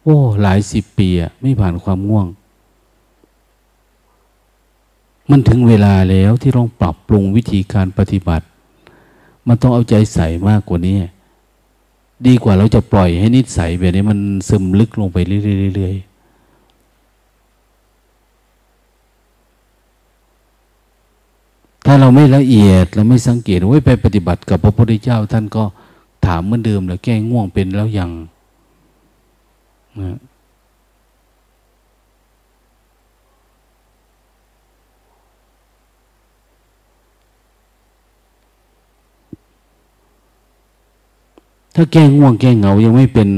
[0.02, 2.26] โอ้ หลายสิบปีอะไม่ผ่านความง่วง
[5.30, 8.46] มันถึงเวลาแล้วที่ต้องปรับปรุงวิธีการปฏิบัติ
[9.46, 10.96] มันต้องเอาใจใส่มากกว่านี้
[12.24, 16.16] ดีกว่าเราจะปล่อยให้นิสัยแบบนี้มันซึมลึกลงไปเรื่อยๆ
[21.86, 25.64] ถ้าเราไม่ละเอียดเราไม่สังเกตว่าไปปฏิบัติกับพระพุทธเจ้า ท่านก็
[26.26, 28.10] ถามเหมือนเดิมแล้วแก้ง่วงเป็นแล้วยัง
[30.00, 30.16] นะ
[41.78, 43.28] ถ้าแก้ง่วงแก้เหงายังไม่เป็น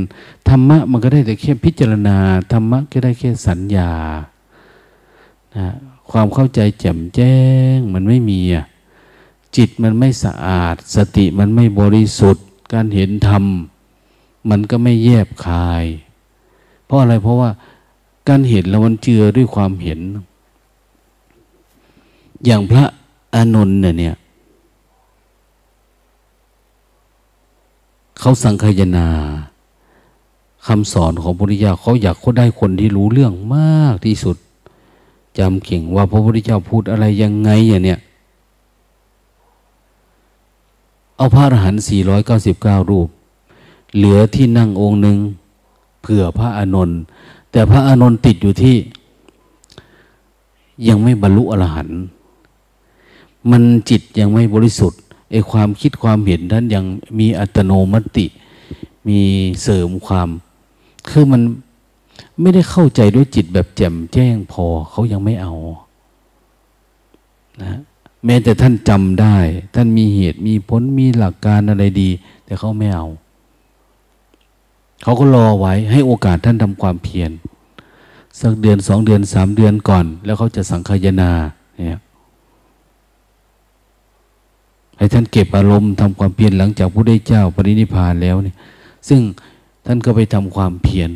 [0.49, 2.16] ธรรมะมันก็ได้แต่แค่พิจารณา
[2.53, 3.91] ธรรมะก็ได้แค่สัญญา
[5.57, 5.68] นะ
[6.11, 7.36] ความเข้าใจแจ่มแจ้
[7.76, 8.64] งมันไม่มีอะ
[9.57, 13.45] จิตมันไม่สะอาด สติมันไม่บริสุทธิ์ การเห็นธรรม
[14.51, 15.84] มันก็ไม่แยบคาย
[16.86, 17.51] เพราะอะไรเพราะว่า
[18.28, 20.01] การเห็นแล้วมันเจือด้วยความเห็น
[22.45, 22.84] อย่างพระ
[23.34, 24.16] อานนท์เนี่ย
[28.18, 29.06] เขาสังคยนา
[30.66, 34.36] คำสอนของพระพุทธเจ้าเขาอยากเขาได้คนที่รู้เรื่องมากที่สุด
[35.38, 38.00] จำเก่งว่าพระพุทธเจ้าพูดอะไรยังไงอย่างเนี้ย
[41.16, 41.82] เอาพระอรหันต์
[42.36, 43.08] 499 รูป
[43.96, 45.16] เหลือที่นั่งองค์หนึ่ง
[46.02, 46.98] เผื่อพระอานนท์
[47.52, 48.76] แต่พระอานนท์ติดอยู่ที่
[50.88, 51.98] ยังไม่บรรลุอรหันต์
[53.50, 55.00] มันจิตยังไม่บริสุทธิ์
[55.31, 56.85] ไอความคิดความเห็นท่านยัง
[57.18, 58.26] มีอัตโนมัติ
[59.09, 59.20] มี
[59.62, 60.29] เสริมความ
[61.11, 61.43] คือมัน
[62.41, 65.55] ไม่ได้เข้าใจด้วยจิตแบบแจ่มแจ้งพอเขายังไม่เอา
[67.62, 67.79] นะ
[68.24, 69.37] แม้แต่ท่านจำได้
[69.74, 72.11] ท่านมีเหตุมีผลมีหลักการอะไรดี
[72.45, 73.07] แต่เขาไม่เอา
[75.03, 77.31] เขาก็รอไว้ให้โอกาสท่านทำความเพียร
[78.41, 81.31] สักเดือนสองเดือนสามเดือนก่อน แล้วเขาจะสังขยนา
[81.76, 82.01] เนี่ย
[84.99, 88.57] ให้ท่านเก็บอารมณ์ทำความเพียรหลังจากพระได้เจ้าปรินิพานแล้วเนี่ย
[89.09, 89.20] ซึ่ง
[89.86, 91.11] ท่านก็ไปทำความเพียร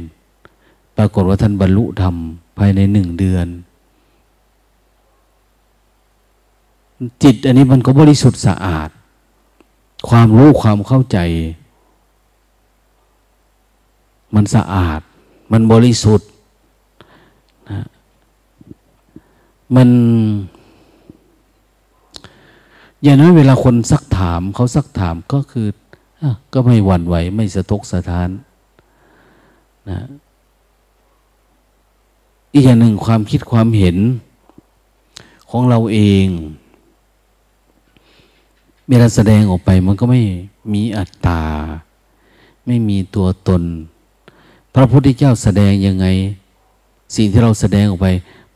[0.97, 2.15] ปรากฏว่าท่านบรรลุธรรม
[2.59, 3.47] ภายในหนึ่งเดือน
[7.23, 8.91] จิตอันนี้มันก็บริสุทธิ์สะอาด
[10.09, 11.19] ความรู้ความเข้าใจ
[14.35, 15.01] มันสะอาด
[15.53, 16.29] มันบริสุทธิ์
[17.71, 17.87] นะ
[19.77, 19.89] มัน
[23.03, 25.67] อย่างนั้นเวลาคนซักถามเขาซักถามก็คือ
[26.23, 28.29] อก็ไม่หวั่นไหว ไม่สะทกสะท้าน
[29.91, 30.01] นะ
[32.55, 33.97] อีกอย่างหนึ่งความคิดความเห็น
[35.51, 36.27] ของเราเอง
[38.89, 40.23] เวลาแสดงออกไปมันก็ไม่
[40.73, 41.43] มีอัตตา
[42.67, 43.63] ไม่มีตัวตน
[44.75, 46.07] พระพุทธเจ้าแสดงยังไง
[47.17, 48.09] สิ่งที่เราแสดงออกไป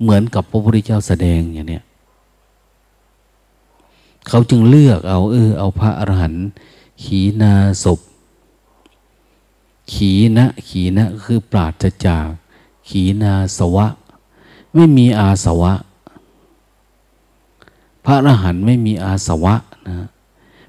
[0.03, 1.85] เหมือนกับพระพุทธเจ้าแสดงอย่างเนี้ย
[4.29, 6.47] เขาจึงเลือกเอา เออ เอาพระอรหันต์
[7.03, 7.55] ขีนา
[7.85, 8.01] ศพ
[9.93, 12.29] ขีนะ ขีนะคือปราศจาก
[12.89, 13.87] ขีนาสวะ
[14.75, 15.73] ไม่มีอาสวะ
[18.05, 19.55] พระอรหันต์ไม่มีอาสวะ
[19.89, 20.07] นะ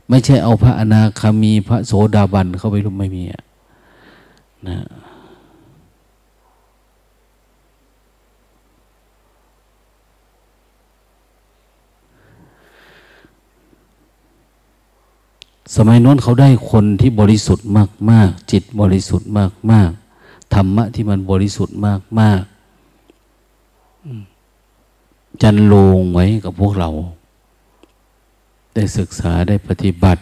[0.09, 3.23] ไม่ใช่เอาพระอนาคามีพระโสดาบันเข้าไปรุมไม่มี
[4.67, 4.77] นะ
[15.75, 19.91] สมัยน้นเขาได้คนที่บริสุทธิ์มากมากจิตบริสุทธิ์มากมาก
[20.53, 22.41] ธรรมะที่มันบริสุทธิ์มากมาก
[25.41, 26.89] จันโลงไว้กับพวกเรา
[28.73, 30.21] ได้ศึกษาได้ปฏิบัติ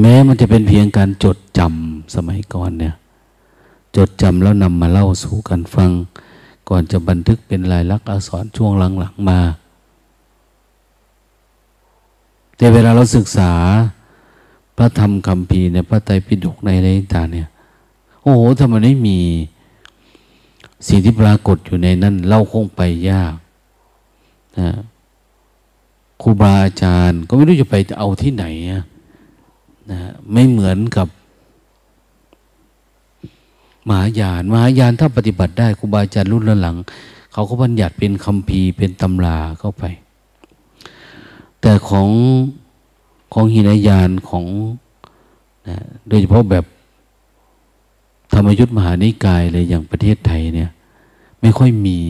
[0.00, 2.94] แม้มันจะเป็นเพียงการจดจำสมัยก่อนเนี่ย
[3.96, 5.90] จดจำแล้วนำมาเล่าสู่กันฟัง
[6.68, 9.40] ก่อนจะบันทึกเป็นลายลักษณ์อักษรช่วงหลัง ๆ มา
[12.60, 13.52] แต่เวลาเราศึกษา
[14.76, 17.48] พระธรรมคำพีในพระไตรปิฎกในอะไรต่างเนี่ย
[18.22, 19.18] โอ้โหถ้ามันไม่มี
[20.88, 22.80] สิ่งที่ปรากฏอยู่ในนั้นเราคงไป
[23.10, 23.34] ยาก
[24.58, 24.70] นะ
[26.22, 28.82] ครูบาอาจารย์ ก็ไม่รู้จะไปเอาที่ไหนนะ
[30.32, 31.08] ไม่เหมือนกับ
[33.88, 36.76] มหายานมหายานถ้าปฏิบัติได้ครูบาอาจารย์รุ่นหลัง
[37.32, 39.84] เขาก็บัญญัติเป็นคำพีเป็นตำราเข้าไป
[41.60, 42.08] แต่ของ
[43.32, 44.44] ของหินายานของ
[45.68, 45.76] นะ
[46.08, 46.64] โดยเฉพาะแบบ
[48.32, 50.70] ธรรมยุทธมหานิกายเลยอย่างประเทศไทยเนี่ย
[51.40, 52.00] ไม่ค่อยมี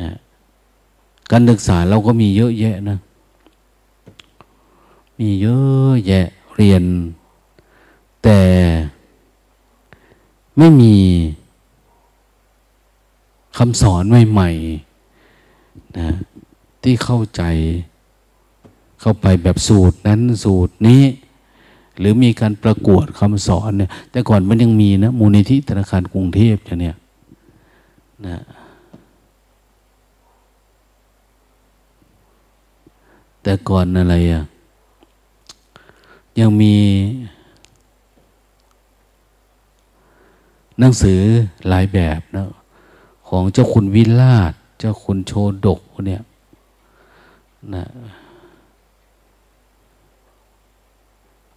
[0.00, 0.10] นะ
[1.30, 2.98] การศึกษาเราก็มีเยอะแยะนะ
[5.20, 6.82] มีเยอะแยะเรียน
[8.22, 8.40] แต่
[10.58, 10.94] ไม่มี
[13.58, 16.08] คำสอนใหม่ๆนะ
[16.82, 17.42] ที่เข้าใจ
[19.06, 21.02] เข้าไปแบบสูตรนั้นสูตรนี้
[21.98, 26.96] หรือมีการประกวดคำสอนเนี่ย แต่ก่อนมันยังมีนะมูลนิธิธนาคารกรุงเทพอย่างเนี้ย
[28.26, 28.42] นะ
[33.42, 34.42] แต่ก่อนอะไรอะ่ะ
[36.40, 36.74] ยังมี
[40.78, 41.20] หนังสือ
[41.68, 42.48] หลายแบบนะ
[43.28, 45.32] ของเจ้าคุณวิลาศเจ้าคุณโช
[45.66, 46.22] ดกพวกเนี้ย
[47.76, 47.86] นะ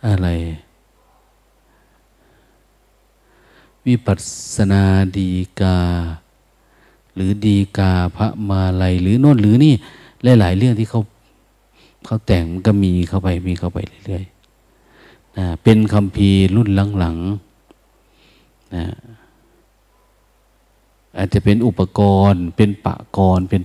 [0.06, 0.28] อะไร
[3.86, 4.20] วิปัส
[4.56, 4.84] สนา
[5.18, 5.30] ดี
[5.60, 5.78] กา
[7.16, 9.74] หรือดีกาพระมาลัยหรือโน่นหรือนี่
[10.40, 11.02] หลาย ๆ เรื่องที่เขา
[12.06, 16.70] เขาแต่งก็มีเข้าไปมีเข้าไปเรื่อยๆนะเป็นคำพีรุ่น
[17.00, 18.86] หลังๆนะ
[21.18, 22.00] อาจจะเป็นอุปก
[22.32, 23.62] รณ์ เป็นปะกรเป็น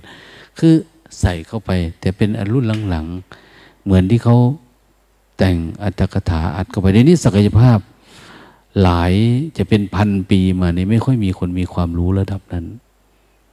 [0.59, 0.73] คือ
[1.19, 4.37] ใส่เข้าไป แต่เป็นรุ่นหลังๆเหมือนที่เขา
[5.37, 7.79] แต่งอัตถกถาอัดเข้าไปในนี้ศักยภาพ
[8.81, 9.13] หลาย
[9.57, 12.65] จะเป็นพันปีมานี่ไม่ค่อยมีคนมีความรู้ระดับนั้น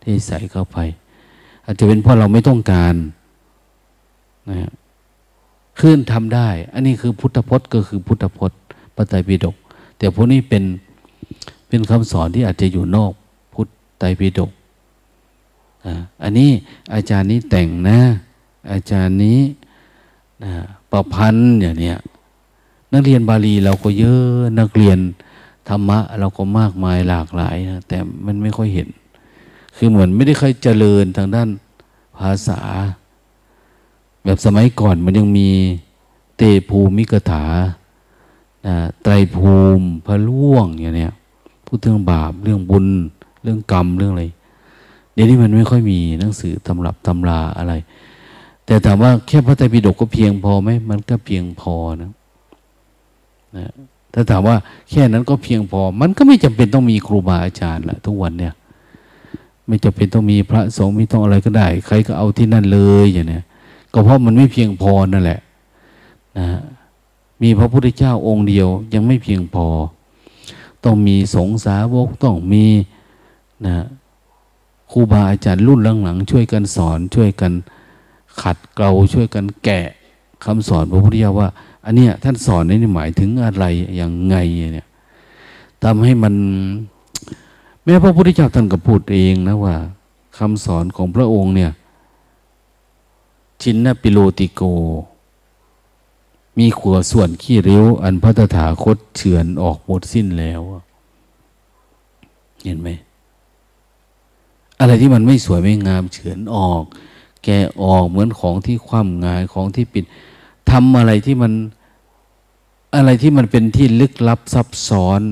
[0.03, 0.79] ที่ใส่เข้าไป
[1.65, 2.95] อาจจะเป็นเพราะเราไม่ต้องการ
[4.51, 4.71] นะ
[5.79, 8.61] คลื่นทำได้ อันนี้คือพุทธพจน์ก็คือพุทธพจน์
[8.95, 9.57] พระไตรปิฎก
[9.99, 10.65] แต่พวกนี้เป็น
[11.69, 13.13] เป็นคำสอนที่อาจจะอยู่นอก
[13.55, 13.69] พุทธ
[13.99, 14.51] ไตรปิฎก
[16.23, 16.51] อันนี้
[16.95, 18.01] อาจารย์นี้แต่งนะ
[18.73, 19.41] อาจารย์นี้
[20.45, 20.53] นะ
[20.93, 21.99] ประพันธ์อย่างเนี้ย
[22.93, 24.99] นักเรียนบาลีเราก็เยอะนักเรียน
[25.69, 28.89] ธรรมะ เราก็มากมายหลากหลายนะแต่มันไม่ค่อยเห็น
[29.77, 31.49] คือเหมือนไม่ได้ค่อยเจริญทางด้าน
[32.19, 32.61] ภาษา
[34.25, 35.49] แบบสมัยก่อนมันยังมี
[36.37, 37.45] เตภูมิกถา
[39.03, 41.13] ไตรภูมิพระล่วงอย่างเนี้ย
[41.67, 42.87] พูดเรื่องบาปเรื่องบุญ
[43.43, 44.25] เรื่องกรรมเรื่องอะไร
[45.13, 47.73] เดี๋ยวนี้มันไม่ค่อยมีหนังสือตำรับตำราอะไร
[48.71, 52.13] แต่ถามว่าแค่พระไตรปิฎกก็เพียงพอไหมมันก็เพียงพอนะ
[53.57, 53.71] นะ
[54.15, 54.57] ถ้าถามว่า
[54.91, 58.55] แค่นั้นก็เพียงพอ มันก็ไม่จำเป็นต้องมีครูบาอาจารย์ละทุกวันเนี่ย
[59.67, 63.45] ไม่จำเป็นต้องมีพระสงฆ์ไม่ต้องอะไรก็ได้ ใครก็เอาที่นั่นเลยอย่างเนี้ย
[63.93, 65.41] ก็เพราะมันไม่เพียงพอนั่นแหละ
[66.39, 66.47] นะ
[67.43, 69.67] มีพระพุทธเจ้าองค์เดียวยังไม่เพียงพอ
[70.85, 72.67] ต้องมีสงสาวกต้องมี
[73.67, 73.85] นะ
[74.91, 77.53] ครูบาอาจารย์รุ่นหลังๆช่วยกันสอนช่วยกัน
[78.43, 79.87] ขัดเกลาช่วยกันแกะ
[80.45, 81.49] คำสอนพระพุทธเจ้าว่า
[81.85, 83.65] อันเนี้ยท่านสอนนี่หมายถึงอะไร
[83.97, 84.37] อย่างไง
[84.75, 84.87] เนี่ย
[85.83, 86.35] ทำให้มัน
[87.85, 89.77] แม้พระพุทธเจ้าท่านก็พูดเองนะว่า
[90.39, 91.71] คำสอนของพระองค์เนี่ย
[93.63, 94.63] ชินนปิโลติโก
[96.59, 100.61] มีขัวส่วนขี้ริ้ว อันพระตถาคตเฉือนออกหมดสิ้นแล้ว
[102.65, 102.89] เห็นไหม
[104.81, 106.85] อะไรที่มันไม่สวยไม่งามเฉือนออก
[107.45, 107.49] แก
[107.83, 110.05] ออกเหมือนของที่คว่ำงายของที่ปิด
[110.71, 111.53] ทำอะไรที่มัน
[112.97, 115.23] อะไรที่มันเป็นที่ลึกลับซับซ้อน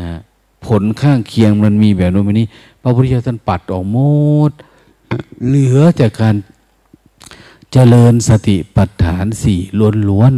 [0.00, 0.10] นะ
[0.66, 2.48] ผลข้างเคียงมันมีแบบโน้นแบบนี้
[2.82, 3.98] พระพุทธเจ้าท่านปัดออกหม
[4.50, 4.52] ด
[5.46, 6.36] เหลือจากการ
[7.72, 9.60] เจริญสติปัฏฐานสี่
[10.08, 10.34] ล้วน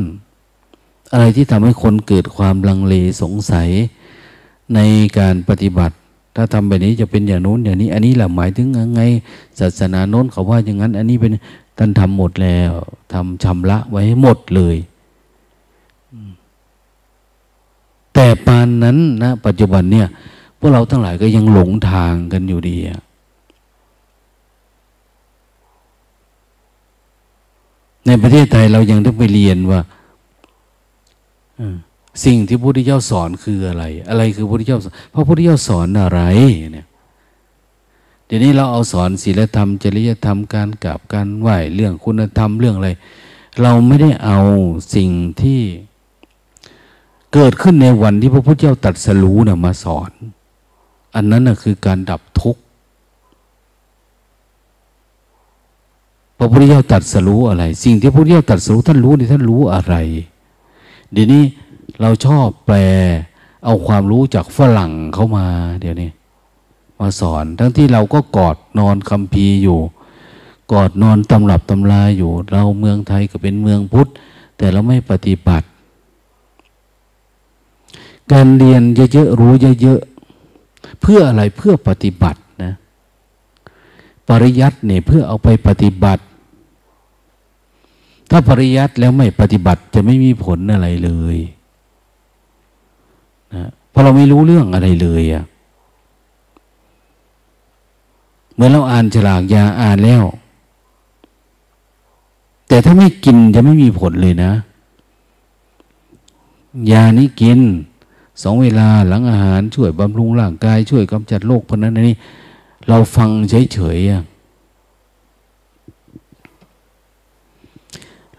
[0.54, 3.68] ๆอะไรที่ทำให้คนเกิดความลังเลสงสัย
[4.74, 4.80] ใน
[5.18, 5.96] การปฏิบัติ
[6.34, 9.00] ถ้าทำแบบนี้จะเป็นอย่างโน้นอย่างนี้ อันนี้แหละหมายถึงยังไง
[9.60, 11.32] ศาสนาโน้นเขาว่าอย่างนั้น อันนี้เป็น
[11.78, 12.72] ท่านทำหมดแล้ว
[13.12, 14.76] ทำชำระไว้หมดเลย
[18.14, 20.06] แต่ปานนั้นนะปัจจุบันเนี่ย
[20.58, 22.76] พวกเราทั้งหลายก็ยังหลงทางกันอยู่ดี
[28.06, 29.80] ในประเทศไทยเรายังต้องไปเรียนว่า
[32.24, 36.20] สิ่งที่พระพุทธเจ้าสอนคืออะไร อะไรคือพระพุทธเจ้าสอนพระพุทธเจ้าสอนอะไร
[36.72, 36.86] เนี่ย
[38.26, 42.90] เดี๋ยวนี้เราเอาสอนศีลธรรมจริยธรรมการกราบการไหวเรื่องคุณธรรมเรื่องอะไร
[43.62, 44.38] เราไม่ได้เอา
[44.94, 45.10] สิ่ง
[45.42, 45.60] ที่
[47.32, 50.10] เกิดขึ้นในวันที่พระพุทธเจ้าตัดสรู้นะมาสอน
[51.14, 52.62] อันนั้นนะคือการดับทุกข์
[56.38, 59.94] พระพุทธเจ้าตัดสรู้อะไร สิ่งที่พระพุทธเจ้าตัดสรู้ท่านรู้นี่ท่านรู้อะไร
[61.12, 61.42] เดี๋ยวนี้
[62.00, 62.76] เราชอบแปล
[63.64, 65.46] เอาความรู้จากฝรั่งเข้ามา
[65.80, 66.10] เดี๋ยวนี้
[67.00, 69.78] มาสอน ทั้งที่เราก็กอดนอนคำพีอยู่
[70.72, 74.08] กอดนอนตำรับตำลาอยู่ เราเมืองไทยก็เป็นเมืองพุทธ
[74.56, 75.66] แต่เราไม่ปฏิบัติ
[78.32, 78.82] การเรียน
[79.12, 82.72] เยอะๆรู้เยอะๆเพื่ออะไรเพื่อปฏิบัตินะ
[84.28, 86.22] ปริยัติเนี่ยเพื่อเอาไปปฏิบัติ
[88.30, 91.38] ถ้าปริยัติแล้วไม่ปฏิบัติจะไม่มีผลอะไรเลย
[93.56, 95.44] นะเพราะเราไม่รู้เรื่องอะไรเลยอะ
[98.54, 100.24] เหมื่อเราอ่านฉลากยาอ่านแล้ว
[102.68, 104.52] แต่ถ้าไม่กินจะไม่มีผลเลยนะ
[106.90, 107.60] ยานี้กิน
[108.42, 112.16] สองเวลาหลังอาหารช่วยบำรุงร่างกาย ช่วยกำจัดโรคพวกนั้นนี่
[112.88, 113.28] เราฟัง
[113.72, 114.08] เฉยๆ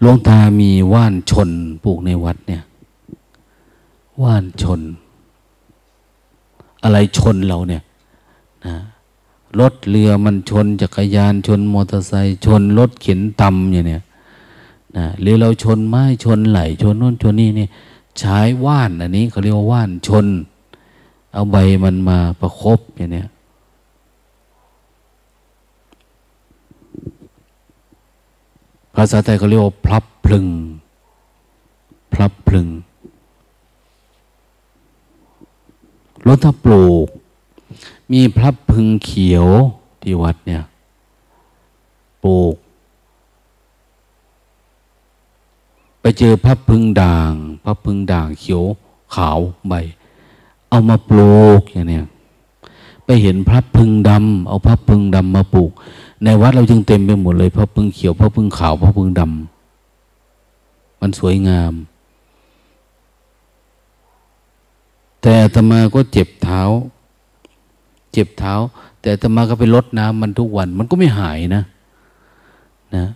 [0.00, 1.50] หลวงตามีว่านชน
[1.84, 2.62] ปลูกในวัดเนี่ย
[4.22, 4.80] ว่านชน
[6.84, 7.82] อะไรชนเราเนี่ย
[8.66, 8.74] นะ
[9.60, 14.02] รถเรือมันชนจักรยานชนมอเตอร์ไซค์ชนรถเข็นตำอย่างเนี้ย
[14.96, 17.68] นะหรือเราชนไม้ชนไหลชนโน่นชนนี่นี่
[18.18, 20.26] ใช้ว่านอันนี้เขาเรียกว่าว่านชน
[21.32, 23.28] เอาใบมันมาประครบอย่างเนี้ย
[28.94, 30.46] ภาษาไทยเขาเรียกว่าพลับพลึง
[32.12, 32.66] พลับพลึง
[36.26, 37.06] รถถ้าปลูก
[38.12, 39.46] มีพลับพึงเขียว
[40.02, 40.62] ที่วัดเนี่ย
[42.24, 42.54] ปลูก
[46.00, 47.32] ไปเจอพับพึงด่าง
[47.64, 48.62] พับพึงด่างเขียว
[49.14, 49.74] ขาวใบ
[50.68, 52.06] เอามาปลูกอย่างเนี้ย
[53.04, 55.70] ไปเห็นพับพึงดำเอาพับพึงดำมาปลูก
[56.24, 59.22] ในวัดเราจึงเต็มไปหมดเลยพับพึงเขียวพับพึงขาวพับพึงด
[61.00, 61.72] มันสวยงาม
[65.20, 66.62] แต่อาตมาก็เจ็บเท้า
[68.12, 68.54] เจ็บเท้า
[69.00, 71.62] แต่อาตมาก็ไปลดน้ำมันทุกวัน มันก็ไม่หายนะ
[72.96, 73.06] นะ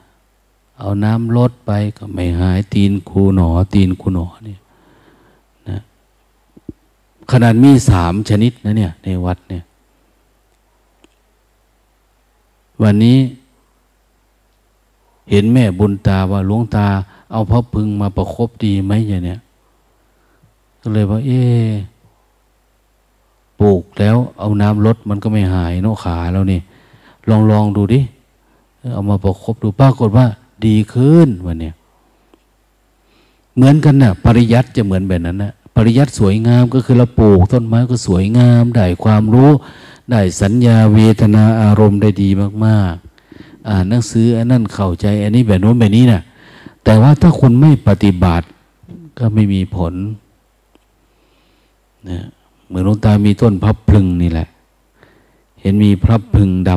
[0.79, 4.61] เอาน้ำลดไปก็ไม่หาย ตีนคูหนอ ตีนคูหนอเนี่ย
[5.69, 5.79] นะ
[7.31, 9.65] ขนาดมีสามชนิดนะเนี่ย ในวัดเนี่ย
[12.83, 13.19] วันนี้
[15.31, 16.87] เห็นแม่บุญตาว่าหลวงตา
[17.31, 19.41] เอาพระพึงมาประครบดีไหมอย่างเนี้ย
[20.83, 21.43] ก็เลยว่า เอ๊
[23.61, 26.61] ปลูกแล้วเอาน้ำลดมันก็ไม่หายโนขาแล้วนี่
[27.29, 28.01] ลองลองดูดิ
[28.93, 30.27] เอามาประครบดูปรากฏว่า
[30.67, 31.71] ดีขึ้นวันนี้
[33.55, 39.51] เหมือนกันนะ่ะ ปริยัติจะเหมือนแบบนั้นนะปริยัติสวยงามก็คือเราปลูกต้นไม้ก็สวยงาม ได้ความรู้
[40.11, 42.29] ได้สัญญาเวทนาอารมณ์ได้ดี
[42.65, 46.23] มากๆ อ่านหนังสืออันนั้นเข้าใจ อันนี้แบบโน้นแบบนี้นะ่ะ
[46.85, 48.47] แต่ว่าถ้าคนไม่ปฏิบัติ
[49.19, 49.95] ก็ไม่มีผล
[52.09, 52.19] นะ
[52.67, 54.49] เหมือนลวงตามีต้นพับพลึงนี่แหละ
[55.61, 56.71] เห็นมีพระพึงด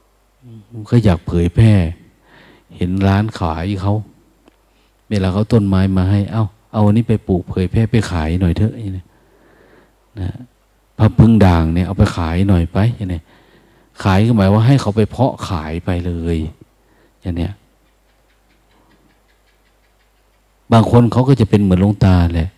[0.00, 1.72] ำก็อยากเผยแพร่
[2.76, 3.94] เห็นร้านขายเขา
[5.08, 9.06] เวลาเขาต้นไม้มาให้ เอา้า เอาอันนี้ไปปลูกเผยแพร่ไปขายหน่อยเถอะนี่นะ
[10.98, 13.20] พระพึงด่างเนี่ยเอาไปขายหน่อยไปอย่างนี้
[14.02, 16.38] ขายก็หมายว่าให้เขาไปเพาะขายไปเลย
[17.20, 17.52] อย่างเนี้ย
[20.72, 22.48] บางคนเขาก็จะเป็นเหมือนลงตาแหละ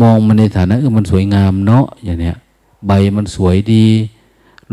[0.00, 2.36] มองมันในฐานะเออมันสวยงามเนาะอย่างเนี้ย
[2.86, 3.86] ใบมันสวยดี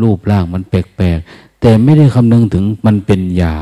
[0.00, 3.56] รูปร่างมันแปลกๆ แต่ไม่ได้คำนึงถึงมันเป็นยา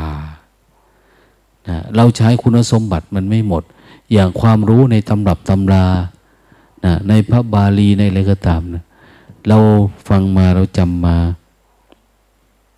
[1.69, 3.63] นะเราใช้คุณสมบัติมันไม่หมด
[4.13, 5.87] อย่างความรู้ในตำรับตำรา
[6.85, 8.83] นะในพระบาลีในอะไรก็ตามนะ
[9.49, 9.59] เรา
[10.09, 11.17] ฟังมาเราจำมา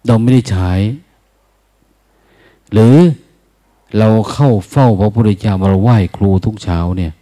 [0.07, 0.73] เราไม่ได้ใช้
[2.73, 2.97] หรือ
[3.99, 7.13] เราเข้าเฝ้าพระพุทธเจ้ามาไหว้ครูทุกเช้าเนี่ย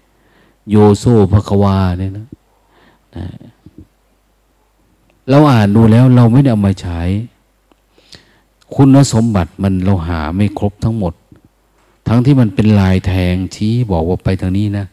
[0.70, 2.26] โยโซภควาเนี่ยนะ
[3.16, 3.26] นะ
[5.28, 7.00] เราอ่านดูแล้วเราไม่ได้เอามาใช้
[8.74, 11.14] คุณสมบัติมันเราหาไม่ครบทั้งหมด
[12.08, 14.86] ทั้งที่มันเป็นลายแทงชี้บอกว่าไปทางนี้นะ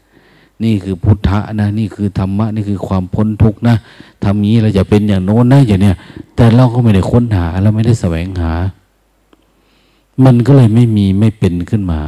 [0.64, 3.76] นี่คือพุทธะนะ นี่คือธรรมะ นี่คือความพ้นทุกข์นะ
[4.24, 5.96] ทำนี้เราจะเป็นอย่างโน้นนะอย่างเนี้ย
[6.36, 8.54] แต่เราก็ไม่ได้ค้นหาเราไม่ได้แสวงหา
[10.26, 12.02] มันก็เลยไม่มีไม่เป็นขึ้นมา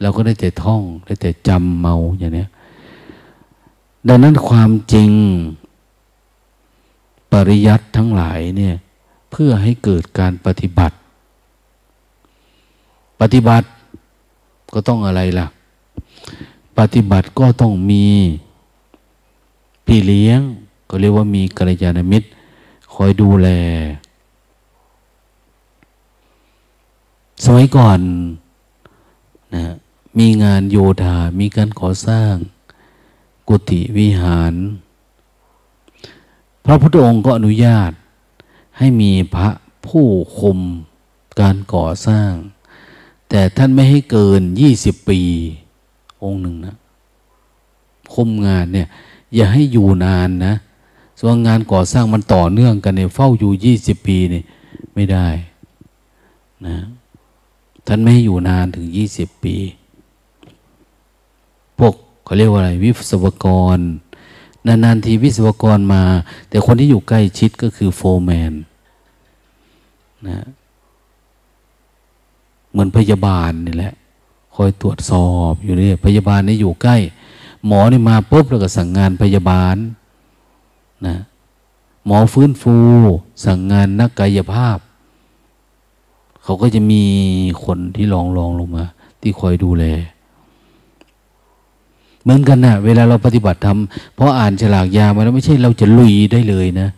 [0.00, 2.48] เราก็ได้แต่ท่องได้แต่จำเมาอย่างเนี้ย
[4.08, 5.10] ดังนั้นความจริง
[7.32, 8.74] ปริยัติทั้งหลายเนี่ย
[9.30, 10.96] เพื่อให้เกิดการปฏิบัติ
[13.20, 13.66] ปฏิบัติ
[14.72, 15.46] ก็ต้องอะไรล่ะ
[16.78, 18.06] ปฏิบัติก็ต้องมี
[19.86, 20.40] พี่เลี้ยง
[20.88, 22.26] ก็เรียกว่ามีกัลยาณมิตร
[22.94, 23.48] คอยดูแล
[27.44, 28.00] สมัยก่อน
[29.54, 29.64] นะ
[30.18, 32.34] มีงานโยธา มีการก่อสร้าง
[33.54, 34.54] กุฏิวิหาร
[36.64, 37.92] พระพุทธองค์ก็อนุญาต
[38.78, 39.48] ให้มีพระ
[39.86, 40.06] ผู้
[40.38, 40.58] คุม
[41.40, 42.32] การก่อสร้าง
[43.28, 45.20] แต่ท่านไม่ให้เกินยี่สิบปี
[46.24, 46.76] องค์หนึ่งนะ
[48.14, 48.88] คุมงานเนี่ย
[49.34, 50.54] อย่าให้อยู่นานนะ
[51.20, 54.44] ส่วนงานก่อสร้างมันต่อเนื่องกันเนี่ยเฝ้าอยู่ยี่สิบปีเนี่ย
[54.94, 55.28] ไม่ได้
[56.66, 56.76] นะ
[57.86, 59.56] ท่านไม่ให้อยู่นานถึงยี่สิบปี
[62.32, 63.78] เขาเรียกว่าอะไร วิศวกร
[64.66, 66.02] นานๆทีวิศวกรมา
[66.48, 68.52] แต่คนที่อยู่ใกล้ชิดก็คือโฟร์แมน
[70.28, 70.40] นะ
[72.70, 73.94] เหมือนพยาบาลนี่แหละ
[74.54, 76.96] คอยตรวจสอบอยู่นี่พยาบาลนี่อยู่ใกล้
[77.66, 79.76] หมอนี่มาปุ๊บแล้วก็สั่งงานพยาบาล
[81.06, 81.16] นะ
[82.06, 82.76] หมอฟื้นฟู
[83.44, 84.78] สั่งงานนักกายภาพ
[86.42, 87.02] เขาก็จะมี
[87.64, 88.84] คนที่รองรองลงมา
[89.20, 89.86] ที่คอยดูแล
[92.22, 96.88] เหมือนกันนะเวลาเราปฏิบัติทำเพราะอ่านฉลากยามาแล้วไม่ใช่เราจะลุยได้เลยนะ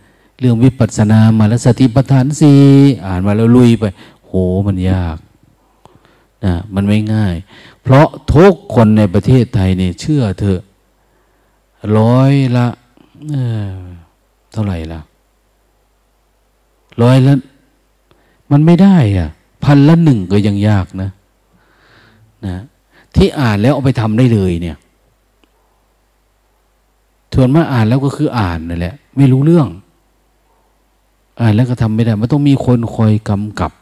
[0.41, 2.61] เรื่องวิปัสสนามาแล้วสติปัฏฐานสี่
[3.07, 3.85] อ่านมาแล้วลุยไป
[4.27, 4.33] โห
[4.67, 5.17] มันยาก
[6.45, 7.35] นะมันไม่ง่าย
[7.83, 10.61] เพราะทุกคนในประเทศไทยเนี่ยเชื่อเถอะ
[11.99, 12.67] ร้อยละ
[13.31, 15.01] เเท่าไหร่ละ
[17.03, 17.35] ร้อยละ
[18.53, 19.29] มันไม่ได้อะ
[19.65, 21.11] พันละหนึ่งก็ยังยากนะ
[22.47, 22.57] นะ
[23.17, 24.77] ที่อ่านแล้วเอาไปทำได้เลยเนี่ย
[27.35, 29.69] ส่วนมาอ่านแล้วก็คืออ่านนั่นแหละ ไม่รู้เรื่อง
[31.41, 33.73] อ่านแล้วก็ทำไม่ได้ มันต้องมีคนคอยกำกับ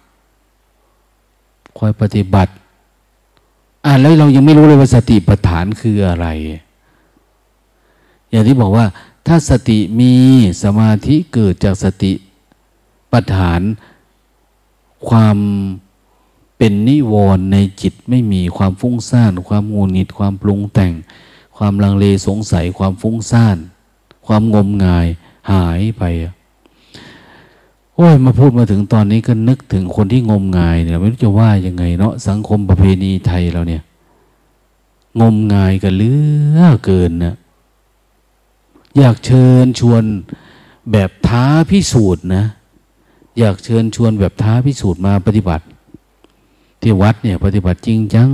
[1.78, 2.52] คอยปฏิบัติ
[3.86, 6.26] อ่านแล้วเรายังไม่รู้เลยว่าสติปัฏฐานคืออะไร
[8.30, 8.86] อย่างที่บอกว่า
[9.26, 10.12] ถ้าสติมี
[10.62, 12.12] สมาธิเกิดจากสติ
[13.12, 13.60] ปัฏฐาน
[15.08, 15.36] ความ
[16.58, 20.92] เปเป็นนิวรณ์ในจิตไม่มีความฟุ้งซ่าน ความงูนิดความปรุงแต่ง
[21.56, 23.58] ความลังเลสงสัยความฟุ้งซ่าน
[24.26, 25.06] ความงมงาย
[25.52, 26.02] หายไป
[27.96, 33.82] โอ้ยมาพูดมาถึงตอนนี้ก็นึกถึงคนที่งมงายเนี่ยไม่รู้จะว่ายังไงเนาะสังคมประเพณีไทยเราเนี่ย
[35.20, 36.12] งมงายกันเลื
[36.58, 37.36] อเกินนะ
[38.98, 40.02] อยากเชิญชวน
[40.92, 42.44] แบบท้าพิสูจน์นะ
[43.38, 45.64] อยากเชิญชวนแบบท้าพิสูจน์มาปฏิบัติ
[46.82, 48.30] ที่วัดเนี่ย ปฏิบัติจริงจัง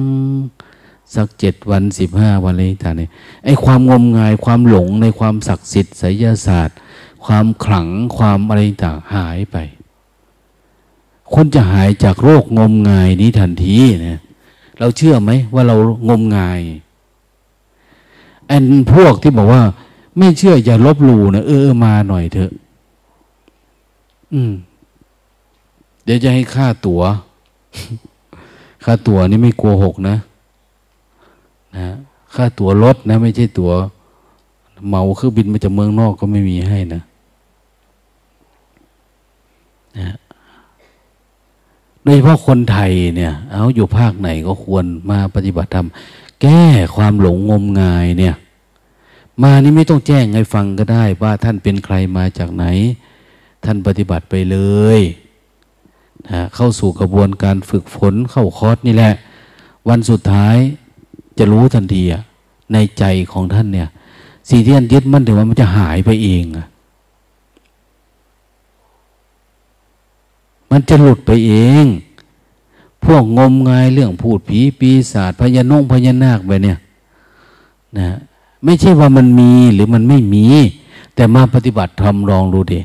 [1.14, 3.10] สักเจ็ดวันสิบห้าวันอะไรต่างเนี่ย
[3.44, 6.78] ไอ้ความงมงายความหลงในความศักดิ์สิทธิ์ไสยศาสตร์
[7.24, 9.56] ความขลังความอะไรต่างหายไป
[11.34, 14.20] คนจะหายจากโรคงมงายนี้ทันทีเนี่ย
[14.78, 15.76] เราเชื่อไหมว่าเรา
[16.08, 16.60] งมงาย
[18.50, 19.62] อันพวกที่บอกว่า
[20.18, 22.52] ไม่เชื่ออย่าลบหลู่นะเออมาหน่อยเถอะ
[24.32, 24.52] อืม
[26.04, 27.02] เดี๋ยวจะให้ค่าตัว๋ว
[28.84, 30.16] ค่าตั๋วนี่ไม่กลัวหกนะ
[31.78, 31.88] นะ
[32.34, 33.72] ค่าตั๋วรถนะ ไม่ใช่ตัว๋ว
[34.88, 37.02] เมาเครื่องบินมาจากเมืองนอกก็ไม่มีให้นะ
[39.98, 40.16] นะ
[42.02, 45.88] โดยเฉพาะคนไทยเนี่ย เอาอยู่ภาคไหนก็ควรมาปฏิบัติธรรม
[46.42, 46.62] แก้
[46.96, 48.34] ความหลงงมงายเนี่ย
[49.42, 52.64] มานี่ไม่ต้องแจ้งให้ฟังก็ได้ ว่าท่านเป็นใครมาจากไหน
[53.64, 54.58] ท่านปฏิบัติไปเล
[54.98, 55.00] ย
[56.28, 59.14] นะเข้าสู่กระบวนการฝึกฝนเข้าคอร์สนี่แหละ
[59.88, 60.56] วันสุดท้าย
[61.38, 62.02] จะรู้ทันที
[62.72, 63.88] ในใจของท่านเนี่ย
[64.50, 66.66] สิ่งที่ท่านยึดมั่นถือว่ามันจะหายไปเองอะ
[70.70, 71.84] มันจะหลุดไปเอง
[73.04, 76.78] พวกงมงายเรื่องพูดผีปีศาจพญานงพญานาคไปเนี่ย
[77.98, 78.08] นะ
[78.64, 80.46] ไม่ใช่ว่ามันมีหรือมันไม่มี
[81.14, 82.80] แต่มาปฏิบัติทำลองดูดิ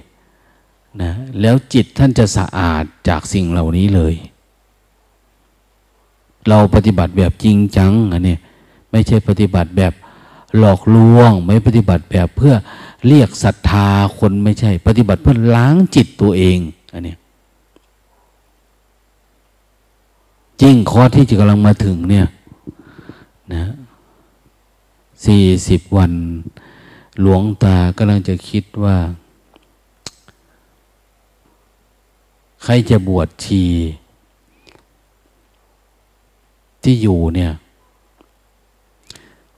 [1.01, 4.13] นะแล้วจิตท่านจะสะอาดจากสิ่งเหล่านี้เลย
[6.49, 8.35] เราปฏิบัติแบบจริงจังอันนี้
[8.93, 9.93] ไม่ใช่ปฏิบัติแบบ
[10.57, 12.53] หลอกลวง ไม่ปฏิบัติแบบเพื่อ
[13.07, 13.87] เรียกศรัทธา
[14.17, 16.57] คนไม่ใช่ ปฏิบัติเพื่อล้างจิตตัวเอง
[16.93, 17.15] อันนี้
[20.61, 22.25] จริงข้อที่จะกำลังมาถึงเนี่ย
[23.53, 23.63] นะ
[25.25, 26.11] สี่สิบวัน
[27.21, 28.97] หลวงตากำลังจะคิดว่า
[32.63, 33.63] ใครจะบวชชี
[36.83, 37.51] ที่อยู่เนี่ย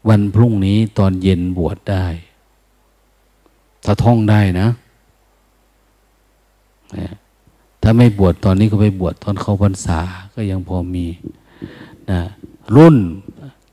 [0.09, 2.05] วันพรุ่งนี้ตอนเย็นบวชได้
[3.85, 4.67] ถ้าท่องได้นะ
[7.81, 9.99] ถ้าไม่บวชตอนนี้ก็ไปบวชตอนเข้าพรรษา
[10.33, 11.05] ก็ยังพอมี
[12.11, 12.21] นะ
[12.75, 12.95] รุ่น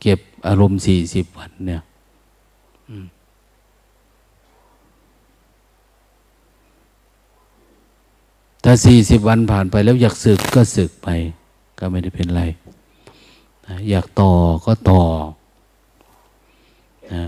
[0.00, 1.82] เก็บอารมณ์สี่สิบวันเนี่ย
[8.64, 11.08] ถ้าสี่สิบวันผ่านไปแล้วอยากสึกก็สึกไป
[11.78, 12.42] ก็ไม่ได้เป็นไร
[13.90, 14.32] อยากต่อ
[14.66, 15.02] ก็ต่อ
[17.12, 17.22] นะ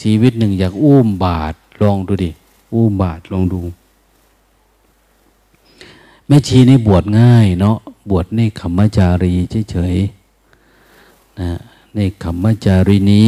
[0.00, 2.30] ชีวิตหนึ่งอยากอุ้มบาทลองดูดิ
[2.74, 3.60] อุ้มบาทลองดู
[6.26, 7.78] แม่ชีนี่บวชง่ายเนาะ
[8.10, 9.32] บวชในขมจารี
[9.70, 11.50] เฉยๆนะ
[11.94, 13.24] ในขมจารีนี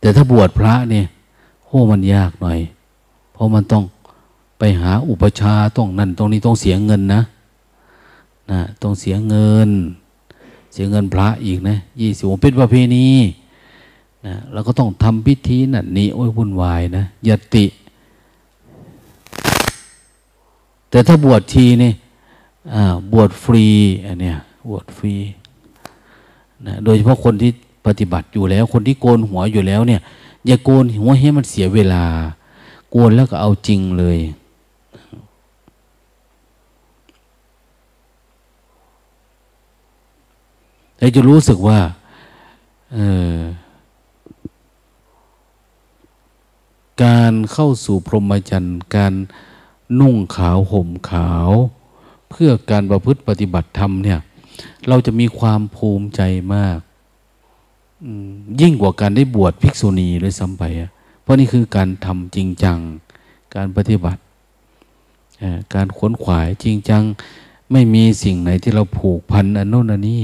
[0.00, 1.06] แต่ถ้าบวชพระเนี่ย
[1.64, 2.58] โอ้มันยากหน่อย
[3.32, 3.84] เพราะมันต้อง
[4.58, 7.22] ไปหาอุปชาต้องนั่นตรงนี้ต้องเสียเงินนะ
[8.50, 9.70] นะต้องเสียเงิน
[10.72, 13.06] เสียเงินพระอีกนะยี่สิบเป็นประเพณี
[14.26, 17.64] นะแล้วก็ต้องทำพิธีนั่นนี่โอ้ยวุ่นวายนะยติ
[20.90, 21.92] แต่ถ้าบวชทีนี่
[23.12, 23.66] บวชฟรี
[24.06, 24.36] อันเนี้ย
[24.68, 25.14] บวชฟรี
[26.66, 27.50] นะโดยเฉพาะคนที่
[27.86, 30.00] ปฏิบัติอยู่แล้ว คนที่โกนหัวอยู่แล้วเนี่ย
[30.46, 32.04] อย่าโกนหัวให้มันเสียเวลา
[32.90, 34.18] โกนแล้วก็เอาจริงเลย
[40.98, 41.78] เราจะรู้สึกว่า
[42.94, 42.98] เอ
[43.34, 43.36] อ
[47.04, 49.14] การเข้าสู่พรหมจรรย์ การ
[50.00, 51.48] นุ่งขาวห่มขาว
[52.30, 54.18] เพื่อการประพฤติปฏิบัติธรรมเนี่ย
[54.88, 56.20] เราจะมีความภูมิใจ
[56.54, 56.78] มาก
[58.60, 60.64] ยิ่งกว่าการได้บวชภิกษุณีเลยซ้ำไป
[61.22, 62.78] เพราะนี่คือการทำจริงจัง
[63.54, 64.20] การปฏิบัติ
[65.74, 67.02] การขวนขวายจริงจัง
[67.72, 70.22] ไม่มีสิ่งไหนที่เราผูกพันอันโน้นอันนี้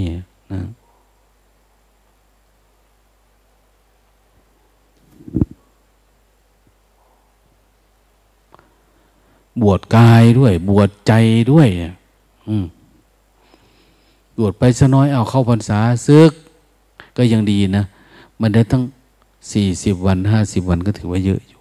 [0.52, 0.60] นะ
[9.62, 11.12] บวชกายด้วย บวชใจ
[11.52, 11.68] ด้วย
[14.38, 16.32] บวชไปสน้อยเอาเข้าพรรษาซึก
[17.16, 17.84] ก็ยังดีนะ
[18.40, 18.82] มันได้ตั้ง
[19.52, 21.60] สี่สิบวันห้าสิบวันก็ถือว่าเยอะอยู่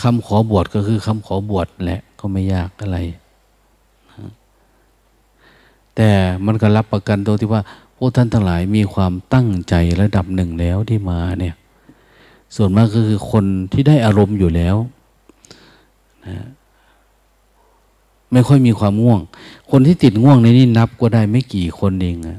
[0.00, 2.98] คำขอบวชก็คือคำขอบวชแหละ ก็ไม่ยากอะไร
[5.96, 6.10] แต่
[6.46, 7.62] มันก็รับประกันตัวที่ว่า
[7.96, 11.54] พวกท่านทั้งหลายมีความตั้งใจระดับหนึ่งแล้วที่มาเนี่ย
[12.56, 14.76] ส่วนมากก็คือคนที่ได้อารมณ์อยู่แล้ว
[16.26, 16.46] นะ
[18.32, 19.20] ไม่ค่อยมีความง่วง
[19.70, 22.38] คนที่ติดง่วงในนี้นับก็ได้ไม่กี่คนเองนะ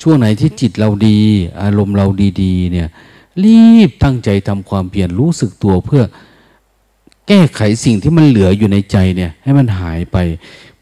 [0.00, 1.18] ช่วงไหนที่จิตเราดี
[1.62, 2.06] อารมณ์เรา
[2.42, 2.88] ดี ๆ เนี่ย
[3.44, 6.02] รีบตั้งใจทำความเพียรรู้สึกตัวเพื่อ
[7.28, 10.16] แก้ไขสิ่งที่มันเหลืออยู่ในใจเนี่ย ให้มันหายไป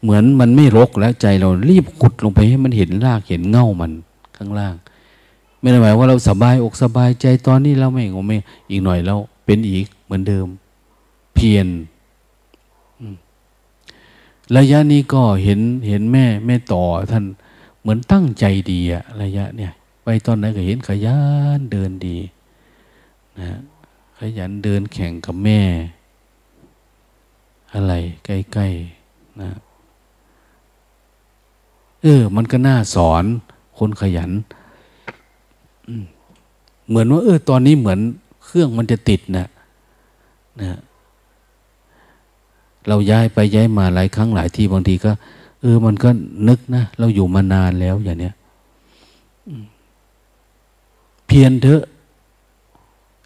[0.01, 3.91] เหมือนมันไม่รกแล้วใจเรารีบขุดลงไปให้มันเห็นรากเห็นเง่ามัน
[4.37, 4.75] ข้างล่าง
[5.59, 8.37] ไม่ได้หมายว่าเราสบายอกสบายใจตอนนี้เราไม่งงไม่
[8.69, 9.15] อีกหน่อยเรา
[9.45, 10.47] เป็นอีกเหมือนเดิม
[11.35, 11.67] เพียร
[14.57, 17.25] ระยะนี้ก็เห็นเห็นแม่แม่ต่อท่าน
[17.81, 19.71] เหมือนตั้งใจดีอะระยะเนี่ย
[20.03, 21.19] ไปตอนไหนก็เห็นขยั
[21.57, 22.17] นเดินดี
[23.39, 23.59] นะ
[24.19, 25.61] ขยันเดินแข่งกับแม่
[27.75, 27.93] อะไร
[28.25, 29.51] ใกล้ๆนะ
[32.03, 33.23] เออ มันก็น่าสอน
[33.77, 34.31] คนขยัน
[36.87, 37.99] เหมือนว่า เออ ตอนนี้เหมือน
[38.45, 39.47] เครื่องมันจะติดนะ
[40.61, 40.79] นะ
[42.87, 45.11] เราย้ายไปย้ายมาหลายครั้งหลายทีบางทีก็
[45.61, 46.09] เออ มันก็
[46.47, 48.35] นึกนะ เราอยู่มานานแล้วอย่างเนี้ย
[51.27, 51.83] เพียรเถอะ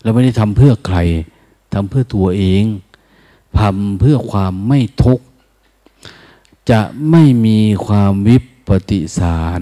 [0.04, 0.98] เราไม่ได้ทำเพื่อใคร
[1.74, 2.64] ทำเพื่อตัวเอง
[3.60, 5.26] ทำเพื่อความไม่ทุกข์
[6.70, 6.82] จะ
[7.12, 8.38] ไม่มีความวิ
[8.68, 9.62] ปฏิสาร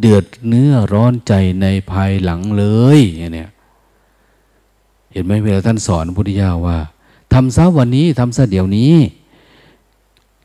[0.00, 1.32] เดือดเนื้อร้อนใจ
[1.62, 2.64] ในภายหลังเล
[2.96, 3.50] ยอย่างเนี้ย
[5.12, 6.78] เห็นไหมเวลาท่านสอนพุทธิยาว่า
[7.32, 8.94] ทำซะวันนี้ทำซะเดี๋ยวนี้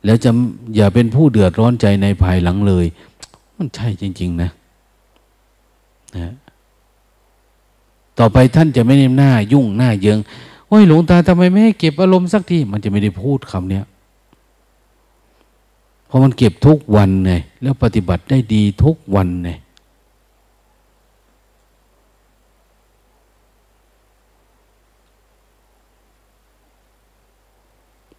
[0.06, 0.32] แล้วจะ
[0.76, 2.86] อย่าเป็นผู้เดือดร้อนใจในภายหลังเลย
[3.58, 4.50] มันใช่จริง ๆ นะ
[6.18, 6.34] นะ
[8.20, 10.20] ต่อไปท่านจะไม่เน้นหน้ายุ่งหน้าเยิง
[10.72, 13.86] โอ้ยหลวงตาทำไมไม่ให้เก็บอารมณ์สักที มันจะไม่ได้พูดคำเนี้ย
[16.08, 19.50] เพราะมันเก็บทุกวันไงแล้วปฏิบัติได้ดีทุกวันไง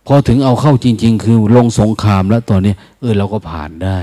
[0.06, 3.98] พอถึงเอาเข้าจริง ๆ คือลงสงครามแล้วตอนนี้เออเราก็ผ่านได้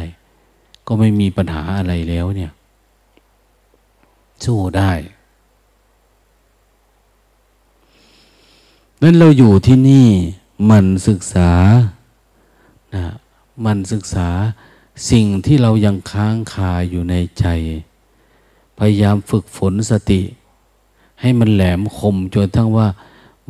[0.88, 2.52] ก็ไม่มีปัญหาอะไรแล้วเนี่ย
[4.46, 4.92] สู้ได้
[9.02, 10.08] นั้นเราอยู่ที่นี่
[10.70, 11.52] มันศึกษา
[12.96, 13.06] นะ
[13.66, 14.30] มันศึกษา
[15.10, 17.46] สิ่งที่เรายังค้างคาอยู่ในใจ
[18.78, 20.22] พยายามฝึกฝนสติ
[21.22, 22.88] ให้มันแหลมคมจนทั้งว่า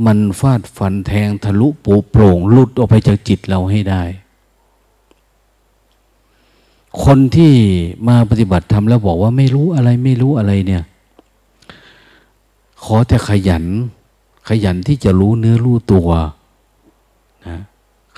[0.06, 4.04] มันฟาดฟันแทงทะลุปูโปร่งลุดออกไปจากจิตเราให้ได้
[7.04, 7.54] คนที่
[8.08, 10.84] มาปฏิบัติทำแล้วบอกว่าไม่รู้อะไรไม่รู้อะไรเนี่ย
[12.84, 13.66] ขอแต่ขยัน
[14.50, 16.10] ขยันที่จะรู้เนื้อรู้ตัว
[17.48, 17.58] นะ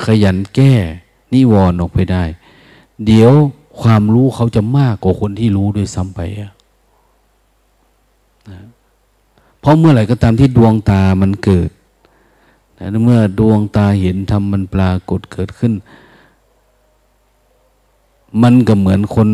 [0.05, 0.73] ขยันแก้
[1.33, 2.23] นิวรณ์ออกไปได้
[3.05, 3.31] เดี๋ยว
[3.81, 6.51] ความรู้เขาจะมากกว่าคนที่รู้ด้วยซ้ำไปนะ
[9.59, 11.69] เพราะเมื่อไหร่ก็ตามที่ดวงตามันเกิด
[12.75, 15.73] แต่เมื่อดวงตาเห็นธรรมมันปรากฏเกิดขึ้น
[18.41, 19.29] มันก็เหมือนคน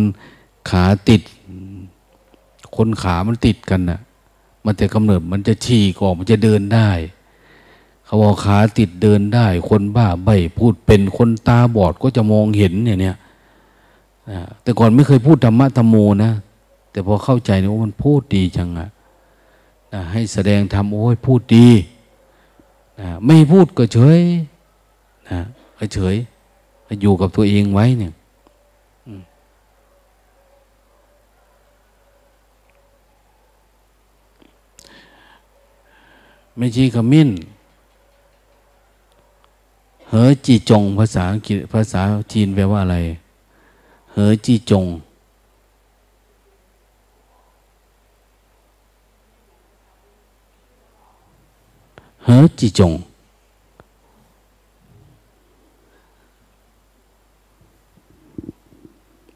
[0.70, 1.22] ขาติด
[2.76, 4.00] คนขามันติดกันนะ่ะ
[4.66, 6.90] มันแต่กำเนิดมันจะฉีกออกมันจะเดินได้
[8.06, 13.16] เขาบอกขาติดเดินได้ คนบ้าใบพูดเป็นคนตาบอดก็จะมองเห็นเนี่ยเนี่ย
[14.62, 16.32] แต่ก่อนไม่เคยพูดธรรมะธรรมโมนะ
[16.92, 18.90] แต่พอเข้าใจนี่ว่ามันพูดดีจังอะ
[19.94, 21.68] นะให้แสดงธรรมโอ้ยพูดดี
[23.00, 24.22] นะไม่พูดก็เฉย
[25.30, 25.40] นะ
[25.78, 26.16] ก็เฉย
[27.02, 28.12] อยู่กับตัวเองไว้เนี่ย
[36.58, 37.30] ไม่ช่ขมิ้น
[40.10, 42.02] เหอจีจงภาษาอังกฤษภาษา
[42.32, 42.98] จีนแปลว่าอะไร
[44.12, 44.86] เหอจีจง
[52.24, 52.94] เหอจีจง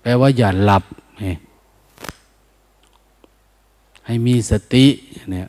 [0.01, 0.83] แปลว่าอย่าหลับ
[4.05, 4.85] ให้มีสติ
[5.31, 5.47] เนี่ย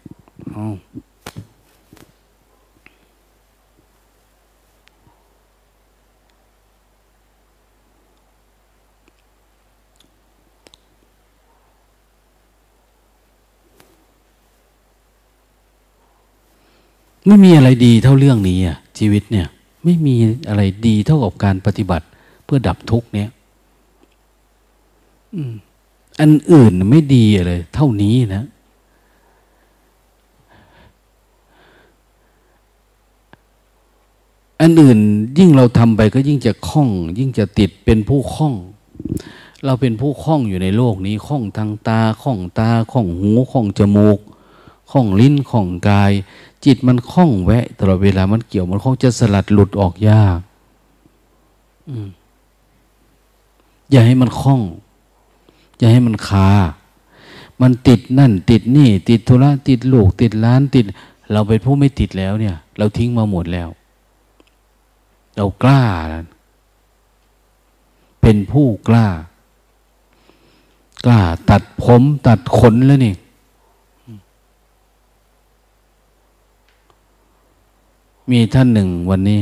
[17.27, 19.47] ไม่มีอะไรดีเท่าเรื่องนี้อะชีวิตเนี่ย
[19.85, 20.15] ไม่มี
[20.49, 22.07] อะไรดีเท่ากับการปฏิบัติ
[22.45, 23.31] เพื่อดับทุกเนี่ย
[26.21, 28.45] อันอื่นไม่ดีเลย เท่านี้นะ
[34.61, 34.99] อันอื่น
[35.39, 36.89] ยิ่งเราทำไปก็ยิ่งจะคล่อง
[37.19, 38.55] ยิ่งจะติดเป็นผู้คล่อง
[39.65, 44.19] เราเป็นผู้คล่องอยู่ในโลกนี้คล่องทางตาคล่องตาคล่องหูคล่องจมูก
[44.91, 46.13] คล่องลิ้นคล่องกาย
[46.65, 50.39] จิตมันคล่องแวะตลอดเวลามันเกี่ยวมันคล่องจะสลัดหลุดออกยาก
[53.91, 54.61] อย่าให้มันคล่อง
[55.79, 56.51] อย่าให้มันคา
[57.61, 60.85] มันติดนั่น ติดนี่ ติดธุระติดลูก ติดร้านติด
[61.33, 63.69] เราเป็นผู้ไม่ติดแล้วเนี่ย เราทิ้งมาหมดแล้ว
[65.37, 65.83] เรากล้า
[68.21, 69.07] เป็นผู้กล้า
[71.05, 71.21] กล้า
[71.51, 73.15] ตัดผมตัดขนแล้วนี่
[78.31, 79.41] มีท่านหนึ่งวันนี้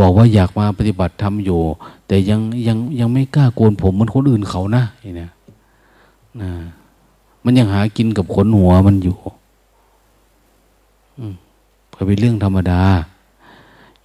[0.00, 1.60] บอกว่าอยากมาปฏิบัติธรรมอยู่
[2.06, 5.30] แต่ยังยังยังไม่กล้าโกนผมเหมือนคนอื่นเขานะเนี่นะ
[6.40, 6.50] นะ
[7.44, 9.16] มันยังหากินกับขนหัวมันอยู่
[11.96, 12.80] ก็เป็นเรื่องธรรมดา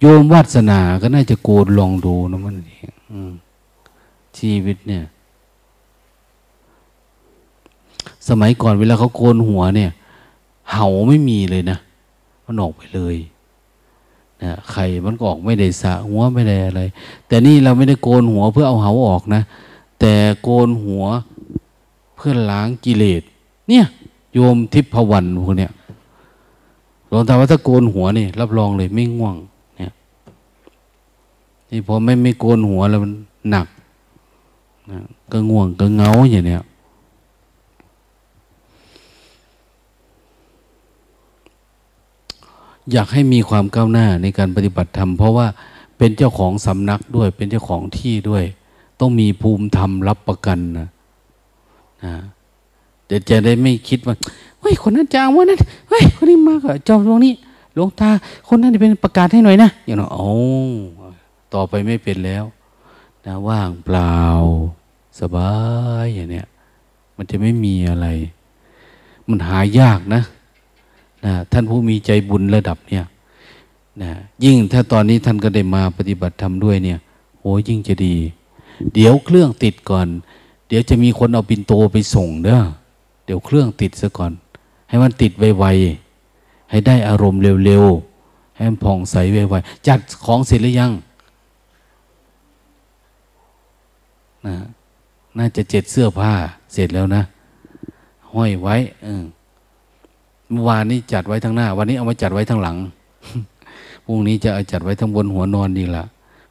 [0.00, 2.90] โยมวาสนาก็น่าจะโกนลองดูนะมันเอง
[4.38, 5.04] ชีวิตเนี่ย
[8.28, 9.90] สมัยก่อนเวลาเขาโกนหัวเนี่ย
[10.72, 11.78] เห่าไม่มีเลยนะ
[12.44, 13.16] มันออกไปเลย
[14.42, 16.82] นะไข่มันก็ออกไม่ได้สะหัวไม่ได้อะไร
[17.26, 19.42] แต่นี่เราไม่ได้โกนหัวเพื่อเอาเห่าออกนะ
[20.00, 20.12] แต่
[20.42, 21.04] โกนหัว
[22.16, 23.22] เพื่อล้างกิเลส
[23.68, 23.84] เนี่ย
[24.34, 25.72] โยมทิพวรรณพวกเนี้ย
[27.06, 29.36] หลวงตาว่าถ้าโกนหัวนี่รับรองเลยไม่ง่วง
[29.76, 29.92] เนี่ย
[31.70, 33.12] นี่พอไม่ไม่โกนหัวแล้วมัน
[33.50, 33.66] หนัก
[34.90, 34.98] นะ
[35.32, 36.62] ก็ง่วงก็เงาอย่างเนี้ย
[42.92, 45.46] อยากให้มีความก้าวหน้าในการปฏิบัติธรรม เพราะว่า
[45.98, 48.44] เป็นเจ้าของสำนักด้วย เป็นเจ้าของที่ด้วย
[49.00, 50.88] ต้องมีภูมิธรรมรับประกันนะ
[52.04, 52.14] นะ
[53.06, 54.14] เดี๋ยวจะได้ไม่คิดว่า
[54.60, 55.58] เฮ้ยคนนั้นจะเอาว่านั้น
[55.88, 57.34] เฮ้ยคนนี้มากเจ้าตรงนี้
[57.74, 58.10] หลวงตา
[58.48, 60.30] คนนั้นจะเป็นประกาศให้หน่อยนะอย่างนั้นโอ้
[61.54, 62.44] ต่อไปไม่เป็นแล้ว
[63.26, 64.16] นะว่างเปล่า
[65.20, 65.52] สบา
[66.02, 66.46] ยอย่างเนี้ย
[67.16, 68.06] มันจะไม่มีอะไร
[69.28, 70.22] มันหายากนะ
[71.24, 73.04] นะท่านผู้มีใจบุญระดับเนี่ย
[74.02, 74.12] นะ
[74.44, 76.98] ยิ่งถ้าตอนนี้ท่านก็ได้มาปฏิบัติธรรมด้วยเนี่ย
[77.40, 78.16] โอ้ยิ่งจะดี
[78.94, 80.06] เดี๋ยวเครื่องติดก่อน
[80.68, 82.60] เดี๋ยวจะมีคนเอาปินโตไปส่งเด้อ
[83.24, 84.32] เดี๋ยวเครื่องติดซะก่อน
[84.88, 90.92] ให้มันติดไวๆให้ได้อารมณ์เร็วๆให้มันผ่องใสไวๆจัดของเสร็จหรือยัง
[94.46, 94.56] นะ
[95.38, 96.32] น่าจะเจ็ดเสื้อผ้า
[96.72, 97.22] เสร็จแล้วนะ
[98.32, 99.22] ห้อยไว้ เออ
[100.52, 102.76] เมื่อวานนี้จัดไว้ทั้งหน้า วันนี้เอามาจัดไว้ทั้งหลัง
[104.04, 106.04] พรุ่งนี้จะเอาจัดไว้ทั้งบนหัวนอนดีละ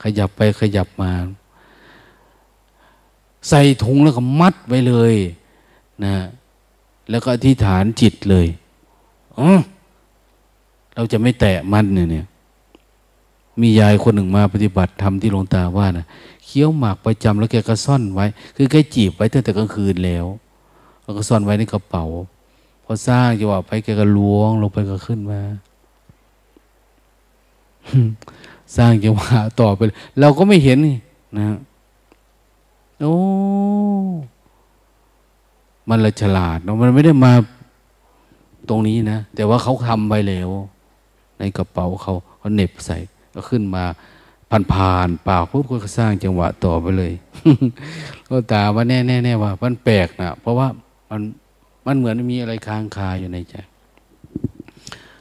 [0.03, 1.11] ขยับไปขยับมา
[3.49, 5.14] ใส่ถุงแล้วก็มัดไว้เลย
[6.03, 6.15] นะ
[7.10, 8.48] แล้วก็อธิษฐานจิตเลย
[9.38, 9.49] อ๋อ
[10.95, 12.26] เราจะไม่แตะมันเนี่ยเนี่ย
[13.61, 16.06] มียายคนหนึ่งมาปฏิบัติทำที่หลวงตาว่านะ
[16.45, 18.26] เคี้ยวหมากประจำแล้วแกก็ซ่อนไว้
[18.56, 20.26] คือแกจีบไว้ตั้งแต่กลางคืนแล้ว
[21.03, 22.06] แล้วก็ซ่อนไว้ในกระเป๋า
[22.91, 25.41] อสร้างจังหวะไปแกก็ล้วงลงไปก็ขึ้นมา
[28.77, 29.81] สร้างจังหวะต่อไป
[30.19, 30.97] เราก็ไม่เห็นนี่
[31.38, 31.57] นะ
[32.99, 33.15] โอ้
[35.89, 37.34] มันละฉลาดเนาะมันไม่ได้มา
[38.69, 40.49] ตรงนี้นะ แต่ว่าเขาทำไปแล้ว
[41.39, 42.97] ในกระเป๋าเขาเขาเน็บใส่
[43.34, 43.84] ก็ขึ้นมา
[44.49, 47.13] ผ่านผ่านปากปุ๊บก็สร้างจังหวะต่อไปเลย
[48.30, 50.68] ก็ตาว่าแน่แน่แน่ว่า มันแปลกนะเพราะว่า
[51.09, 51.22] มัน
[51.86, 53.56] มันเหมือนมีอะไรค้างคาอยู่ในใจ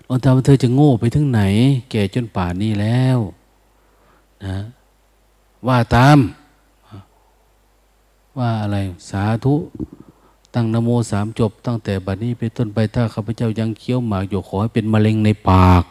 [0.04, 1.42] หลวงตาว่าเธอจะโง่ไปถึงไหน
[1.90, 3.18] แก่จนป่านนี้แล้ว
[4.44, 4.56] นะ
[5.66, 6.18] ว่าตาม
[8.38, 8.76] ว่าอะไร
[9.10, 9.54] สาธุ
[10.54, 15.84] ตั้งนโมสามจบ ตั้งแต่บัดนี้ไปต้นไปถ้าข้าพเจ้ายังเคี้ยวหมากอยู่ขอให้เป็นมะเร็งในปาก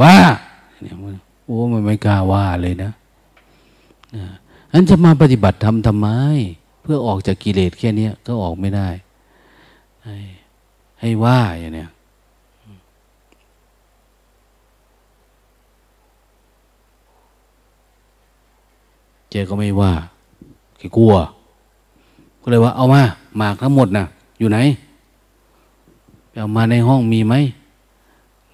[0.00, 0.16] ว่า
[0.80, 0.94] เนี่ย
[1.44, 2.90] โอ้มันไม่กล้าว่าเลยนะ
[4.72, 6.08] อันจะมาปฏิบัติทำทำไม
[6.92, 8.88] พื่อออกจากกิเลสแค่นี้ก็ออกไม่ได้
[10.04, 10.16] ให้
[11.00, 11.90] ให้ว่าอย่างเนี้ย
[19.30, 19.92] เจก็ไม่ว่า
[20.78, 21.14] แกกลัว
[22.42, 23.02] ก็เลยว่าเอามา
[23.36, 24.06] หมากทั้งหมดนะ
[24.38, 24.58] อยู่ไหน
[26.34, 27.34] เอามาในห้องมีไหม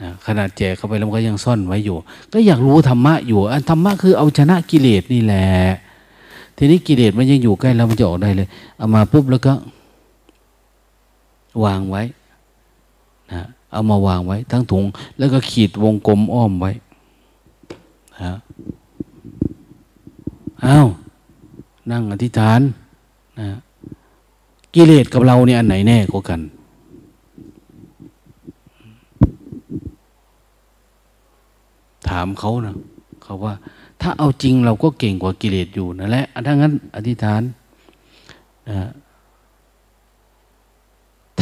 [0.00, 1.96] นะขนาดแจกเข้าไปแล้วก็ยังซ่อนไว้อยู่
[2.32, 5.46] ก็อยากรู้ธรรมะอยู่อันธรรมะคือเอาชนะกิเลสนี่แหละ
[6.56, 9.52] ทีนี้กิเลสมันยังอยู่ใกล้เรามันจะออกได้เลย เอามาปุ๊บแล้วก็
[11.64, 12.02] วางไว้
[13.32, 13.42] นะ
[13.72, 14.84] เอามาวางไว้ ทั้งถุง
[15.18, 16.72] แล้วก็ขีดวงกลมอ้อมไว้
[18.22, 18.32] นะ
[20.64, 20.86] อ้าว
[21.90, 22.60] นั่งอธิษฐาน
[23.40, 23.48] นะ
[24.74, 26.40] กิเลสกับเราเนี่ยอันไหนแน่กว่ากัน
[32.08, 32.76] ถามเขานะ
[33.22, 33.54] เขาว่า
[34.00, 37.42] ถ้าเอาจริงเราก็เก่งกว่ากิเลสอยู่นั่นแหละถ้างั้น อธิษฐาน
[38.68, 38.90] นะ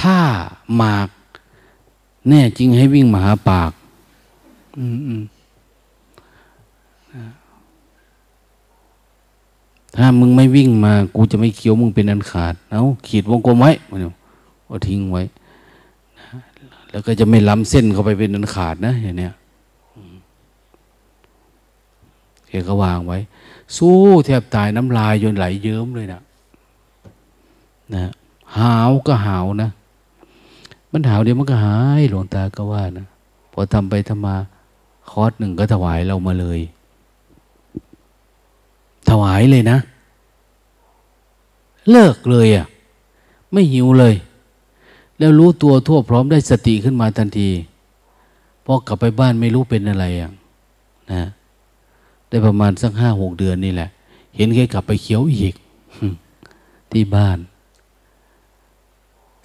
[0.00, 0.16] ถ้า
[0.76, 1.08] หมาก
[2.28, 3.72] แน่จริงให้วิ่งมาหาปาก
[4.78, 4.86] อื
[5.18, 5.22] ม
[9.96, 13.98] ถ้ามึงไม่วิ่งมา กูจะไม่เคี้ยวมึงเป็นอันขาด เอาขีดวงกลมไว้มัน
[14.66, 15.22] เอาทิ้งไว้
[16.90, 19.32] แล้วก็จะไม่ล้ำเส้นเข้าไปเป็นอันขาดนะอย่างเนี้ย
[22.54, 23.18] เกก็วางไว้
[23.76, 26.20] สู้แทบตายน้ำลายจนไหลเยิ้มเลยนะ
[27.94, 28.12] นะ
[28.56, 29.70] หาวก็หาวนะ
[30.92, 33.06] มันหาวเดี๋ยวมันก็หายหลวงตาก็ว่านะ
[33.52, 34.36] พอทำไปทำมา
[35.10, 36.60] คอร์สหนึ่งก็ถวายเรามาเลย
[39.10, 39.78] ถวายเลยนะ
[41.90, 42.66] เลิกเลยอะ่ะ
[43.52, 44.14] ไม่หิวเลย
[45.18, 47.48] แล้วรู้ตัวทั่วพร้อมได้สติขึ้นมาทันที
[48.64, 50.30] พอกลับไปบ้านไม่รู้เป็นอะไรอะ
[51.12, 51.24] นะ
[52.34, 53.90] ได้ประมาณสักห้าหกเดือนนี่แหละ
[54.36, 55.54] เห็นแกกลับไปเขียวอีก
[56.92, 57.38] ที่บ้าน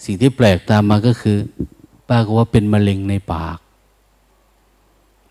[0.06, 1.38] สิ่งที่แปลกตามมาก็คือ
[2.10, 3.60] ป้าก็ว่าเป็นมะเร็งในปาก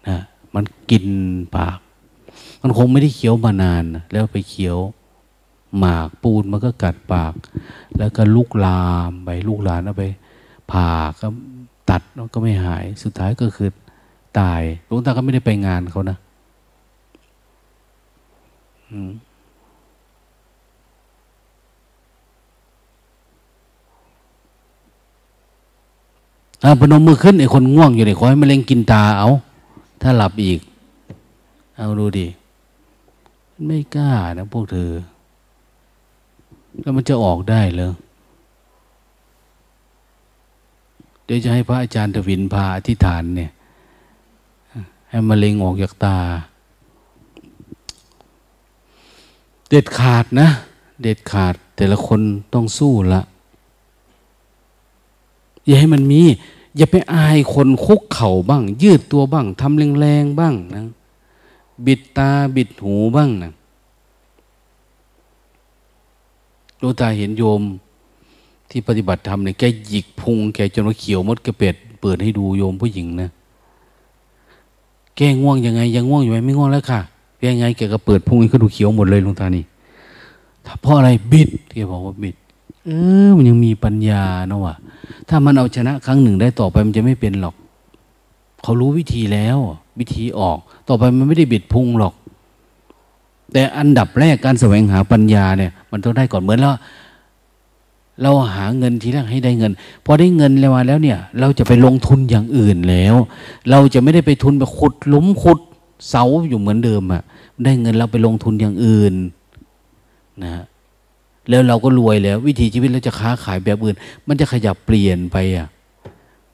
[0.09, 0.19] นะ
[0.55, 1.05] มันกิน
[1.57, 1.79] ปาก
[2.63, 4.79] มันคงไม่ได้เคี้ยวมานานแล้วไปเคี้ยว
[5.79, 7.35] หมากปูนมันก็กัดปาก
[7.99, 10.05] แล้วก็ลุกลามไปลูกหลานเอาไป
[10.71, 10.89] ผ่า
[11.21, 11.27] ก็
[11.91, 12.03] ตัด
[12.35, 13.69] ก็ไม่หาย สุดท้ายก็คือ
[14.39, 16.19] ตายหลวงตาก็ไม่ได้ไปงานเขานะ
[18.91, 29.29] อ่าพนมมือขึ้นไอ้คนง่วงอยู่เนี่ยขอให้มะเร็งกินตาเอา
[30.03, 30.61] ถ้าหลับอีก
[31.77, 32.27] เอาดูดิ
[33.67, 34.93] ไม่กล้านะพวกเธอ
[36.81, 37.91] แล้วมันจะออกได้เลย
[41.25, 43.51] เดี๋ยวจะให้พระอาจารย์ทวินพาอธิษฐานเนี่ย
[45.11, 46.17] ให้มะเร็งออกจากตา
[49.69, 50.49] เด็ดขาดนะ
[51.03, 52.21] เด็ดขาดแต่ละคน
[52.55, 53.21] ต้องสู้ละ
[55.65, 56.23] อย่าให้มันมี
[56.77, 60.83] อย่าไปอายคนคุกเข่าบ้าง ยืดตัวบ้างทำแรงๆบ้างนะ
[61.87, 63.53] บิดตาบิดหูบ้างนะ
[66.81, 67.63] ดวงตาเห็นโยม
[68.71, 73.29] ที่ปฏิบัติธรรมเนี่ยแกหยิกพุง แกจนว่าเขียวมดกระเป็ด เปิดให้ดูโยมผู้หญิงนะ
[75.17, 77.01] แกง่วงยังไง ยังง่วงอยู่ไหมไม่ง่วงแล้วค่ะ
[77.47, 79.65] ยังไงแกก็เปิดพุงให้เขาดูเขียวหมดเลยดวงตานี่
[80.81, 82.37] เพราะอะไรบิดแกบอกว่าบิด
[82.85, 82.91] เอ
[83.27, 84.75] อ มันยังมีปัญญาเนาะวะ
[85.29, 87.55] ถ้ามันเอาชนะครั้งหนึ่งได้ต่อไปมันจะไม่เป็นหรอก
[88.63, 89.59] เขารู้วิธีแล้ว
[89.99, 90.59] วิธีออก
[90.89, 92.15] ต่อไปมันไม่ได้บิดพุงหรอก
[93.53, 96.75] แต่อันดับแรกการแสวงหาปัญญาเนี่ย มันต้องได้ก่อนเหมือนแล้ว
[98.23, 99.73] เราหาเงินทีแรกให้ได้เงิน
[100.05, 103.15] พอได้เงินแล้วมาแล้วเนี่ย เราจะไปลงทุนอย่างอื่นแล้ว
[103.71, 105.61] เราจะไม่ได้ไปทุนไปขุดหลุมขุด
[106.09, 107.23] เสาอยู่เหมือนเดิมอะ
[107.65, 109.15] ได้เงินเราไปลงทุนอย่างอื่น
[110.45, 110.65] นะ
[111.49, 113.97] แล้วเราก็รวยแล้ว วิถีชีวิตเราจะค้าขายแบบอื่น
[114.27, 115.69] มันจะขยับเปลี่ยนไปอะ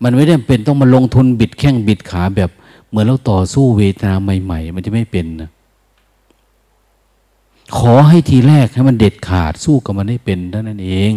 [0.02, 2.50] มันไม่ได้เป็นต้องมาลงทุนบิดแข้งบิดขาแบบ
[2.88, 5.50] เหมือนเราต่อสู้เวทนาใหม่ ๆ มันจะไม่เป็นนะ
[7.78, 11.12] ขอให้ทีแรกให้มันเด็ดขาดสู้กับมันให้เป็นเท่านั้นเอง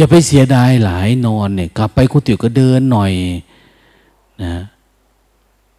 [0.00, 3.12] อย่าไปเสียดายหลายนอนเนี่ยกลับไปกุฏิก็เดินหน่อย
[4.42, 4.54] นะ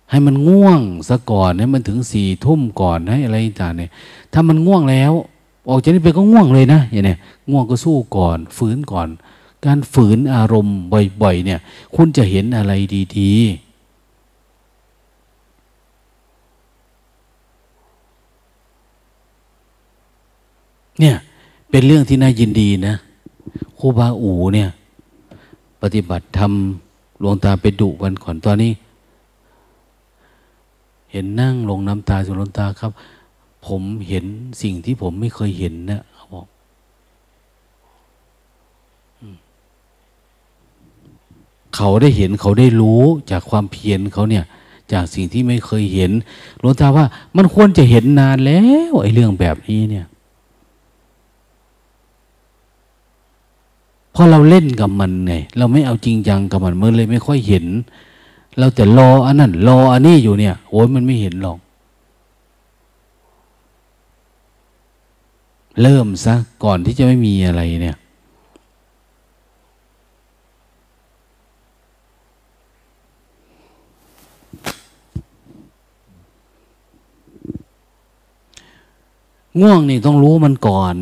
[0.09, 3.91] ให้มันง่วงซะก่อนให้มันถึงสี่ทุ่มก่อนให้อะไรต่างเนี่ย
[4.33, 5.11] ถ้ามันง่วงแล้ว
[5.69, 7.17] ออกจากนี้ไปก็ง่วงเลยนะอย่างเนี้ย
[7.51, 9.07] ง่วงก็สู้ก่อน ฝืนก่อน
[9.65, 10.77] การฝืนอารมณ์
[11.21, 11.59] บ่อย ๆ เนี่ย
[11.95, 12.71] คุณจะเห็นอะไร
[13.17, 13.41] ดีๆ
[20.99, 21.15] เนี่ย
[21.69, 22.97] เป็นเรื่องที่น่ายินดีนะ
[23.83, 24.69] ครูบาอูเนี่ย
[25.81, 28.71] ปฏิบัติทำหลวงตาไปดุกันก่อนตอนนี้
[31.11, 32.91] เห็นนั่งลงน้ำตาสุลงตาครับ
[33.65, 34.25] ผมเห็น
[34.61, 36.01] สิ่งที่ผมไม่เคยเห็นนะ
[41.75, 44.43] เขาได้เห็นเขาได้รู้จากความเพียรเขาเนี่ย
[44.91, 46.11] จากสิ่งที่ไม่เคยเห็น
[46.59, 47.05] หลวงตาว่า
[47.37, 50.05] มันควรจะเห็นนานแล้วไอ้เรื่องแบบนี้เนี่ย
[54.21, 57.65] ราะเราเล่นกับมันไงเราไม่เอาจริงจังกับมันมันเลยไม่ค่อยเห็น
[58.57, 61.57] เราแต่รออันนั้นรออันนี้อยู่เนี่ยโอ้ยมันไม่เห็นหรอก
[65.81, 67.97] เริ่มซะก่อนที่จะไม่มีอะไรเนี่ย
[79.59, 80.95] ง่วงนี่ต้องรู้มันก่อน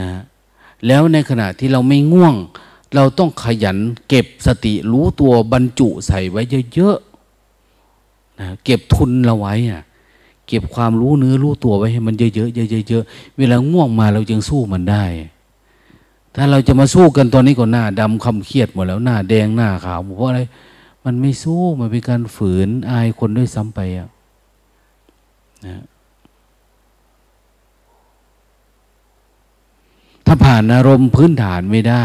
[0.00, 0.10] นะ
[0.86, 2.34] แล้วในขณะที่เราไม่ง่วง
[2.94, 3.78] เราต้องขยัน
[4.08, 6.42] เก็บสติรู้ตัวบรรจุใส่ไว้
[6.74, 9.82] เยอะๆนะเก็บทุนเราไว้อะ
[10.48, 15.04] เก็บความรู้เนื้อรู้ตัวไว้ให้มันเยอะๆเยอะๆเวลาง่วงมาเราจึงสู้มันได้
[16.34, 20.40] ถ้าเราจะมาสู้กันตอนนี้ก็หน้าดำคำเครียดหมดแล้วหน้าแดงหน้าขาวเพราะอะไร
[21.04, 24.08] มันไม่สู้มันเป็นการฝืนอายคนด้วยซ้ำไปอะ
[25.66, 32.04] นะาผ่านอารมณ์พื้นฐานไม่ได้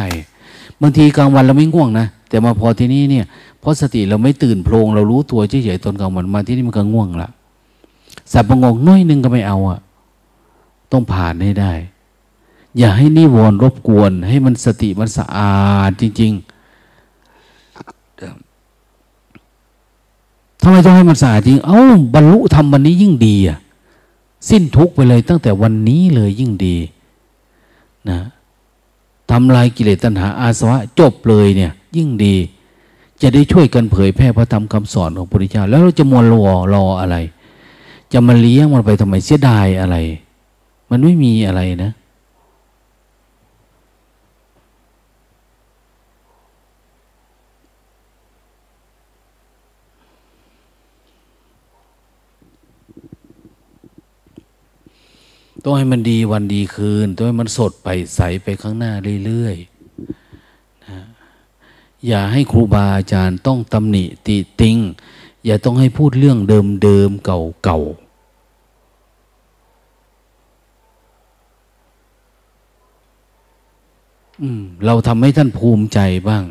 [0.82, 3.26] บางทีกลางวันเราไม่ง่วงนะแต่มาพอที่นี่เนี่ย
[3.60, 7.30] เพราะสติเราไม่ตื่นโพลงเรารู้ตัวเฉยๆตอนกลางวันมาที่นี่มันก็ง่วงละ
[8.32, 9.80] สับประงงน้อยนึงก็ไม่เอาอะ
[10.92, 11.74] ต้องผ่านให้ได้
[12.78, 16.50] อย่าให้นิวรณ์รบกวน ให้มันสติมันสะอาดจริง ๆ
[20.62, 21.82] ทำไมต้องให้มันสะอาดจริง เอา้า
[22.14, 23.58] บรรลุธรรมวันนี้ยิ่งดีอะ
[24.50, 26.76] สิ้นทุกไปเลยตั้งแต่วันนี้เลยยิ่งดี
[28.10, 28.20] นะ
[29.32, 32.36] ทำลายกิเลสตัณหาอาสวะจบเลยเนี่ย ยิ่งดี
[33.22, 37.16] จะได้ช่วยกันเผยแพร่พระธรรมคำสอนของพระพุทธเจ้า แล้วเราจะมวลรอรออะไร
[38.14, 39.98] จะมาเลี้ยงมันไปทำไมเสียดายอะไร
[40.90, 41.92] มันไม่มีอะไรนะ
[55.64, 58.94] ต้องให้มันดีวันดีคืน ต้องให้มันสดไปใสไปข้างหน้า
[59.26, 61.00] เรื่อยๆนะ
[62.08, 64.78] อย่าให้ครูบาอาจารย์ต้องตำหนิติติง
[65.46, 66.38] อย่าต้องให้พูดเรื่อง
[66.84, 68.00] เดิมๆเก่าๆ
[74.86, 76.00] เราทำให้ท่านภูมิใจ
[76.30, 76.44] บ้าง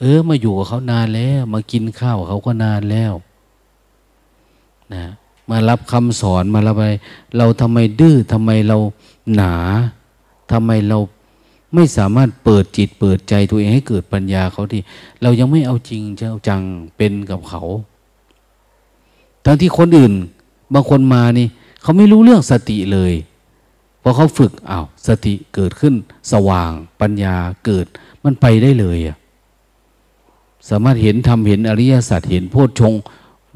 [0.00, 3.12] เออ มาอยู่กับเขานานแล้ว มากินข้าวเขาก็นานแล้ว
[4.94, 5.06] นะ
[5.50, 6.82] มารับคำสอนมาละไป
[7.36, 8.76] เราทำไมดื้อทำไมเรา
[9.34, 9.54] หนา
[10.52, 10.98] ทำไมเรา
[11.74, 14.80] ไม่สามารถเปิดจิตเปิดใจตัวเองให้เกิดปัญญาเขาที่
[15.22, 16.62] เรายังไม่เอาจริงเจ้าจัง
[16.96, 17.62] เป็นกับเขา
[19.44, 20.12] ทั้งที่คนอื่น
[20.74, 21.46] บางคนมานี่
[21.82, 23.12] เขาไม่รู้เรื่องสติเลย
[24.02, 25.94] พอเขาฝึกอา้าวสติเกิดขึ้น
[26.32, 27.34] สว่างปัญญา
[27.64, 27.86] เกิด
[28.24, 29.16] มันไปได้เลยอะ
[30.68, 32.92] สามารถเห็นทำเห็นอริยสัจเห็นโพชฌง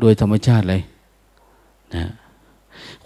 [0.00, 0.82] โดยธรรมชาติเลย
[1.96, 2.12] นะ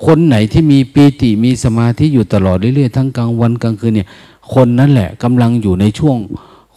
[0.05, 4.09] คนไหนที่มีปีติมีสมาธิอยู่ตลอดเรื่อยๆทั้งกลางวันกลางคืนเนี่ย
[4.55, 6.19] คนนั้นแหละกำลังอยู่ในช่วง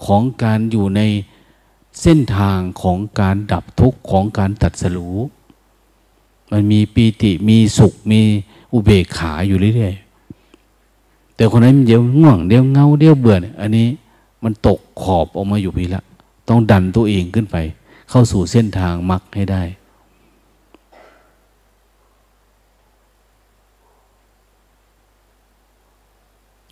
[0.05, 1.01] ของการอยู่ใน
[2.01, 5.17] เส้นทางของการดับทุกข์ของการตัดสรู้
[6.51, 8.21] มันมีปีติมีสุขมี
[8.73, 13.87] อุเบกขาอยู่เรื่อยๆแต่คนนั้นเดี๋ยวง่วงเดี๋ยวเงาเดี๋ยวเบื่อเนี่ยอันนี้
[14.43, 16.03] มันตกขอบออกมาอยู่พีละ
[16.47, 17.57] ต้องดันตัวเองขึ้นไป
[18.09, 19.63] เข้าสู่เส้นทางมรรคให้ได้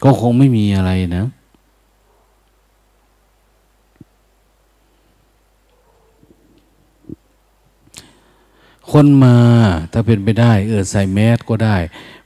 [0.04, 1.26] ก็คงไม่มีอะไรนะ
[8.92, 9.36] คนมา
[9.92, 11.76] ถ้าเป็นไปได้ เออใส่แมสก็ได้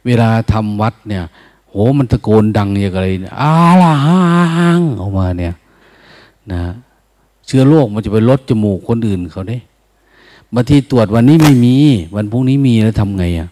[0.05, 1.23] เวลาทำวัดเนี่ย
[1.69, 3.07] โหมันตะโกนดังอย่างไร
[3.41, 5.53] อาละหังออกมาเนี่ย
[6.51, 6.61] นะ
[7.45, 9.57] เชื้อโรคมันจะไปลดจมูกคนอื่นเขาได้
[10.53, 11.75] บางทีตรวจวันนี้ไม่มี
[12.15, 13.47] วันพรุ่งนี้มีแล้วทำไงอะ่ะ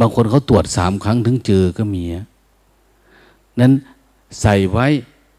[0.00, 2.02] บางคนเขาตรวจสามครั้งถึงเจอก็มี
[3.60, 3.72] นั้น
[4.40, 4.86] ใส่ไว้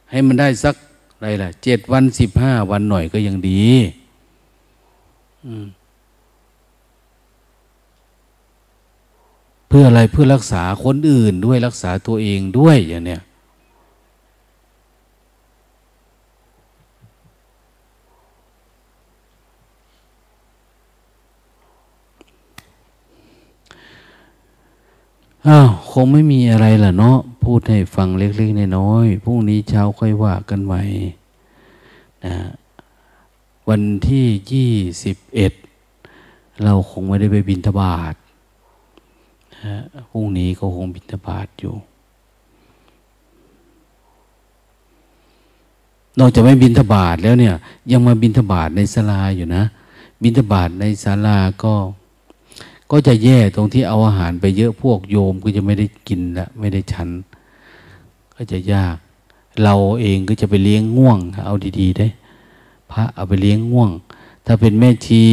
[0.10, 0.76] ให้มันได้สัก
[1.16, 3.66] อะไรล่ะเจ็ดวันสิบห้าวันหน่อยก็ยังดี
[9.68, 13.22] เพื่ออะไรเพื่อรักษาคนอื่นด้วยรักษาตัวเองด้วยอย่างเนี้ย
[25.48, 30.82] อ้าวคงไม่มีอะไรล่ะเนาะพูดให้ฟังเล็กๆน้อยๆพรุ่งนี้เช้าค่อยว่ากันใหม่
[32.26, 32.36] นะ
[33.70, 34.72] วันที่ยี่
[35.04, 35.54] สิบเอ็ด
[36.64, 38.16] เราคงไม่ได้ไปบินทบาท
[39.66, 39.78] นะ
[40.10, 41.76] พรุ่งนี้ก็คงบินทบาทอยู่
[46.20, 47.56] นอกจากไม่บินทบาทแล้วเนี่ย
[47.92, 49.64] ยังมาบินทบาทในศาลาอยู่นะ
[50.24, 51.74] บินทบาทในศาลาก็
[52.92, 57.10] ก็จะแย่ตรงที่เอาอาหารไปเยอะพวกโยมก็จะไม่ได้กินละไม่ได้ฉัน
[58.36, 58.98] ก็จะยาก
[59.64, 62.08] เราเองก็จะไปเลี้ยงง่วง เอาดีๆได้
[62.92, 63.92] พระเอาไปเลี้ยงง่วง
[64.46, 65.26] ถ้าเป็นแม่ชี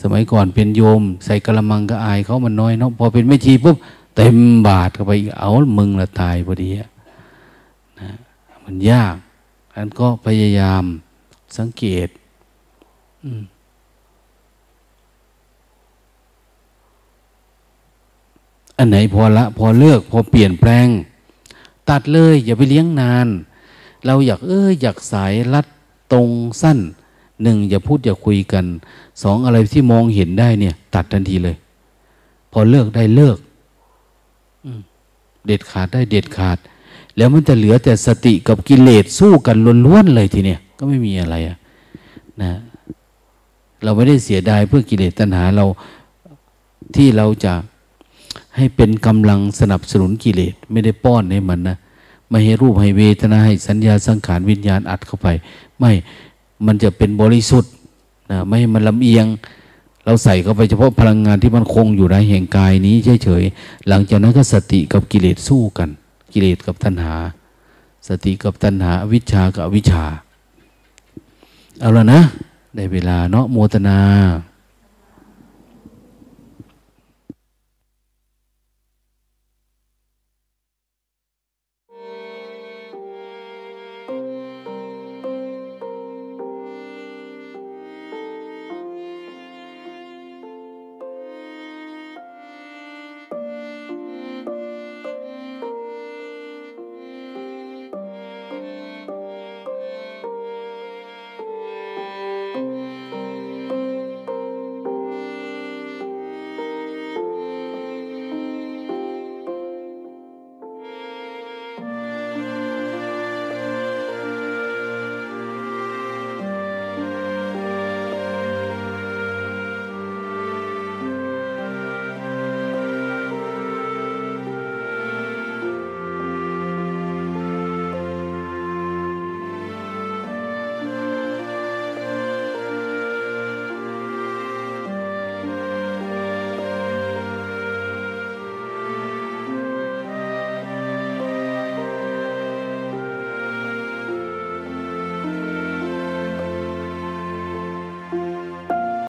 [0.00, 3.76] สมัยก่อนเป็นโยม ใส่กระมังก็อายเขามันน้อยเนาะพอเป็นแม่ชีปุ๊บ
[4.16, 4.36] เต็ม
[4.66, 6.70] บาทเข้าไปเอามึงละตายพอดี
[8.00, 8.10] นะ
[8.64, 9.14] มันยาก
[9.74, 10.84] อันก็พยายาม
[11.58, 12.08] สังเกต
[13.22, 13.42] อืม
[18.78, 20.86] อันไหนพอละ พอเลิกพอเปลี่ยนแปลง
[21.88, 23.28] ตัดเลย อย่าไปเลี้ยงนาน
[24.06, 25.66] เราอยากเอออยากสายรัด
[26.12, 26.28] ตรง
[26.62, 26.78] สั้น
[27.42, 28.64] หนึ่งอย่าพูดอย่าคุยกัน
[29.22, 31.56] สองอะไรที่มองเห็นได้เนี่ย ตัดทันทีเลย
[32.52, 33.38] พอเลิกได้เลิก
[35.46, 36.58] เด็ดขาดได้เด็ดขาด
[37.16, 39.56] แล้วมันจะเหลือแต่สติกับกิเลสสู้กัน
[39.86, 41.56] ล้วนๆเลยทีเนี้ยก็ไม่มีอะไรอะ
[42.42, 42.52] นะ
[43.82, 45.64] เราไม่ได้เสียดายเพื่อกิเลสตัณหาเรา
[46.96, 47.52] ที่เราจะ
[48.58, 51.76] ให้เป็นกำลังสนับสนุนกิเลสไม่ได้ป้อนให้มันนะ
[52.30, 55.28] ไม่ให้รูปให้เวทนาให้สัญญาสังขารวิญญาณอัดเข้าไป
[55.78, 55.92] ไม่
[56.66, 57.72] มันจะเป็นบริสุทธิ์
[58.30, 59.26] นะไม่ให้มันลำเอียง
[60.04, 62.94] เราใส่เข้าไปเฉพาะพลังงานที่มันคงอยู่ในแห่งกายนี้
[63.24, 65.88] เฉยๆหลังจากนั้นก็สติกับกิเลสสู้กัน
[66.32, 67.14] กิเลสกับตัณหา
[68.08, 70.04] สติกับตัณหาวิชากับวิชา
[71.80, 72.20] เอาละนะ
[72.76, 73.98] ได้เวลาเนาะโมตนา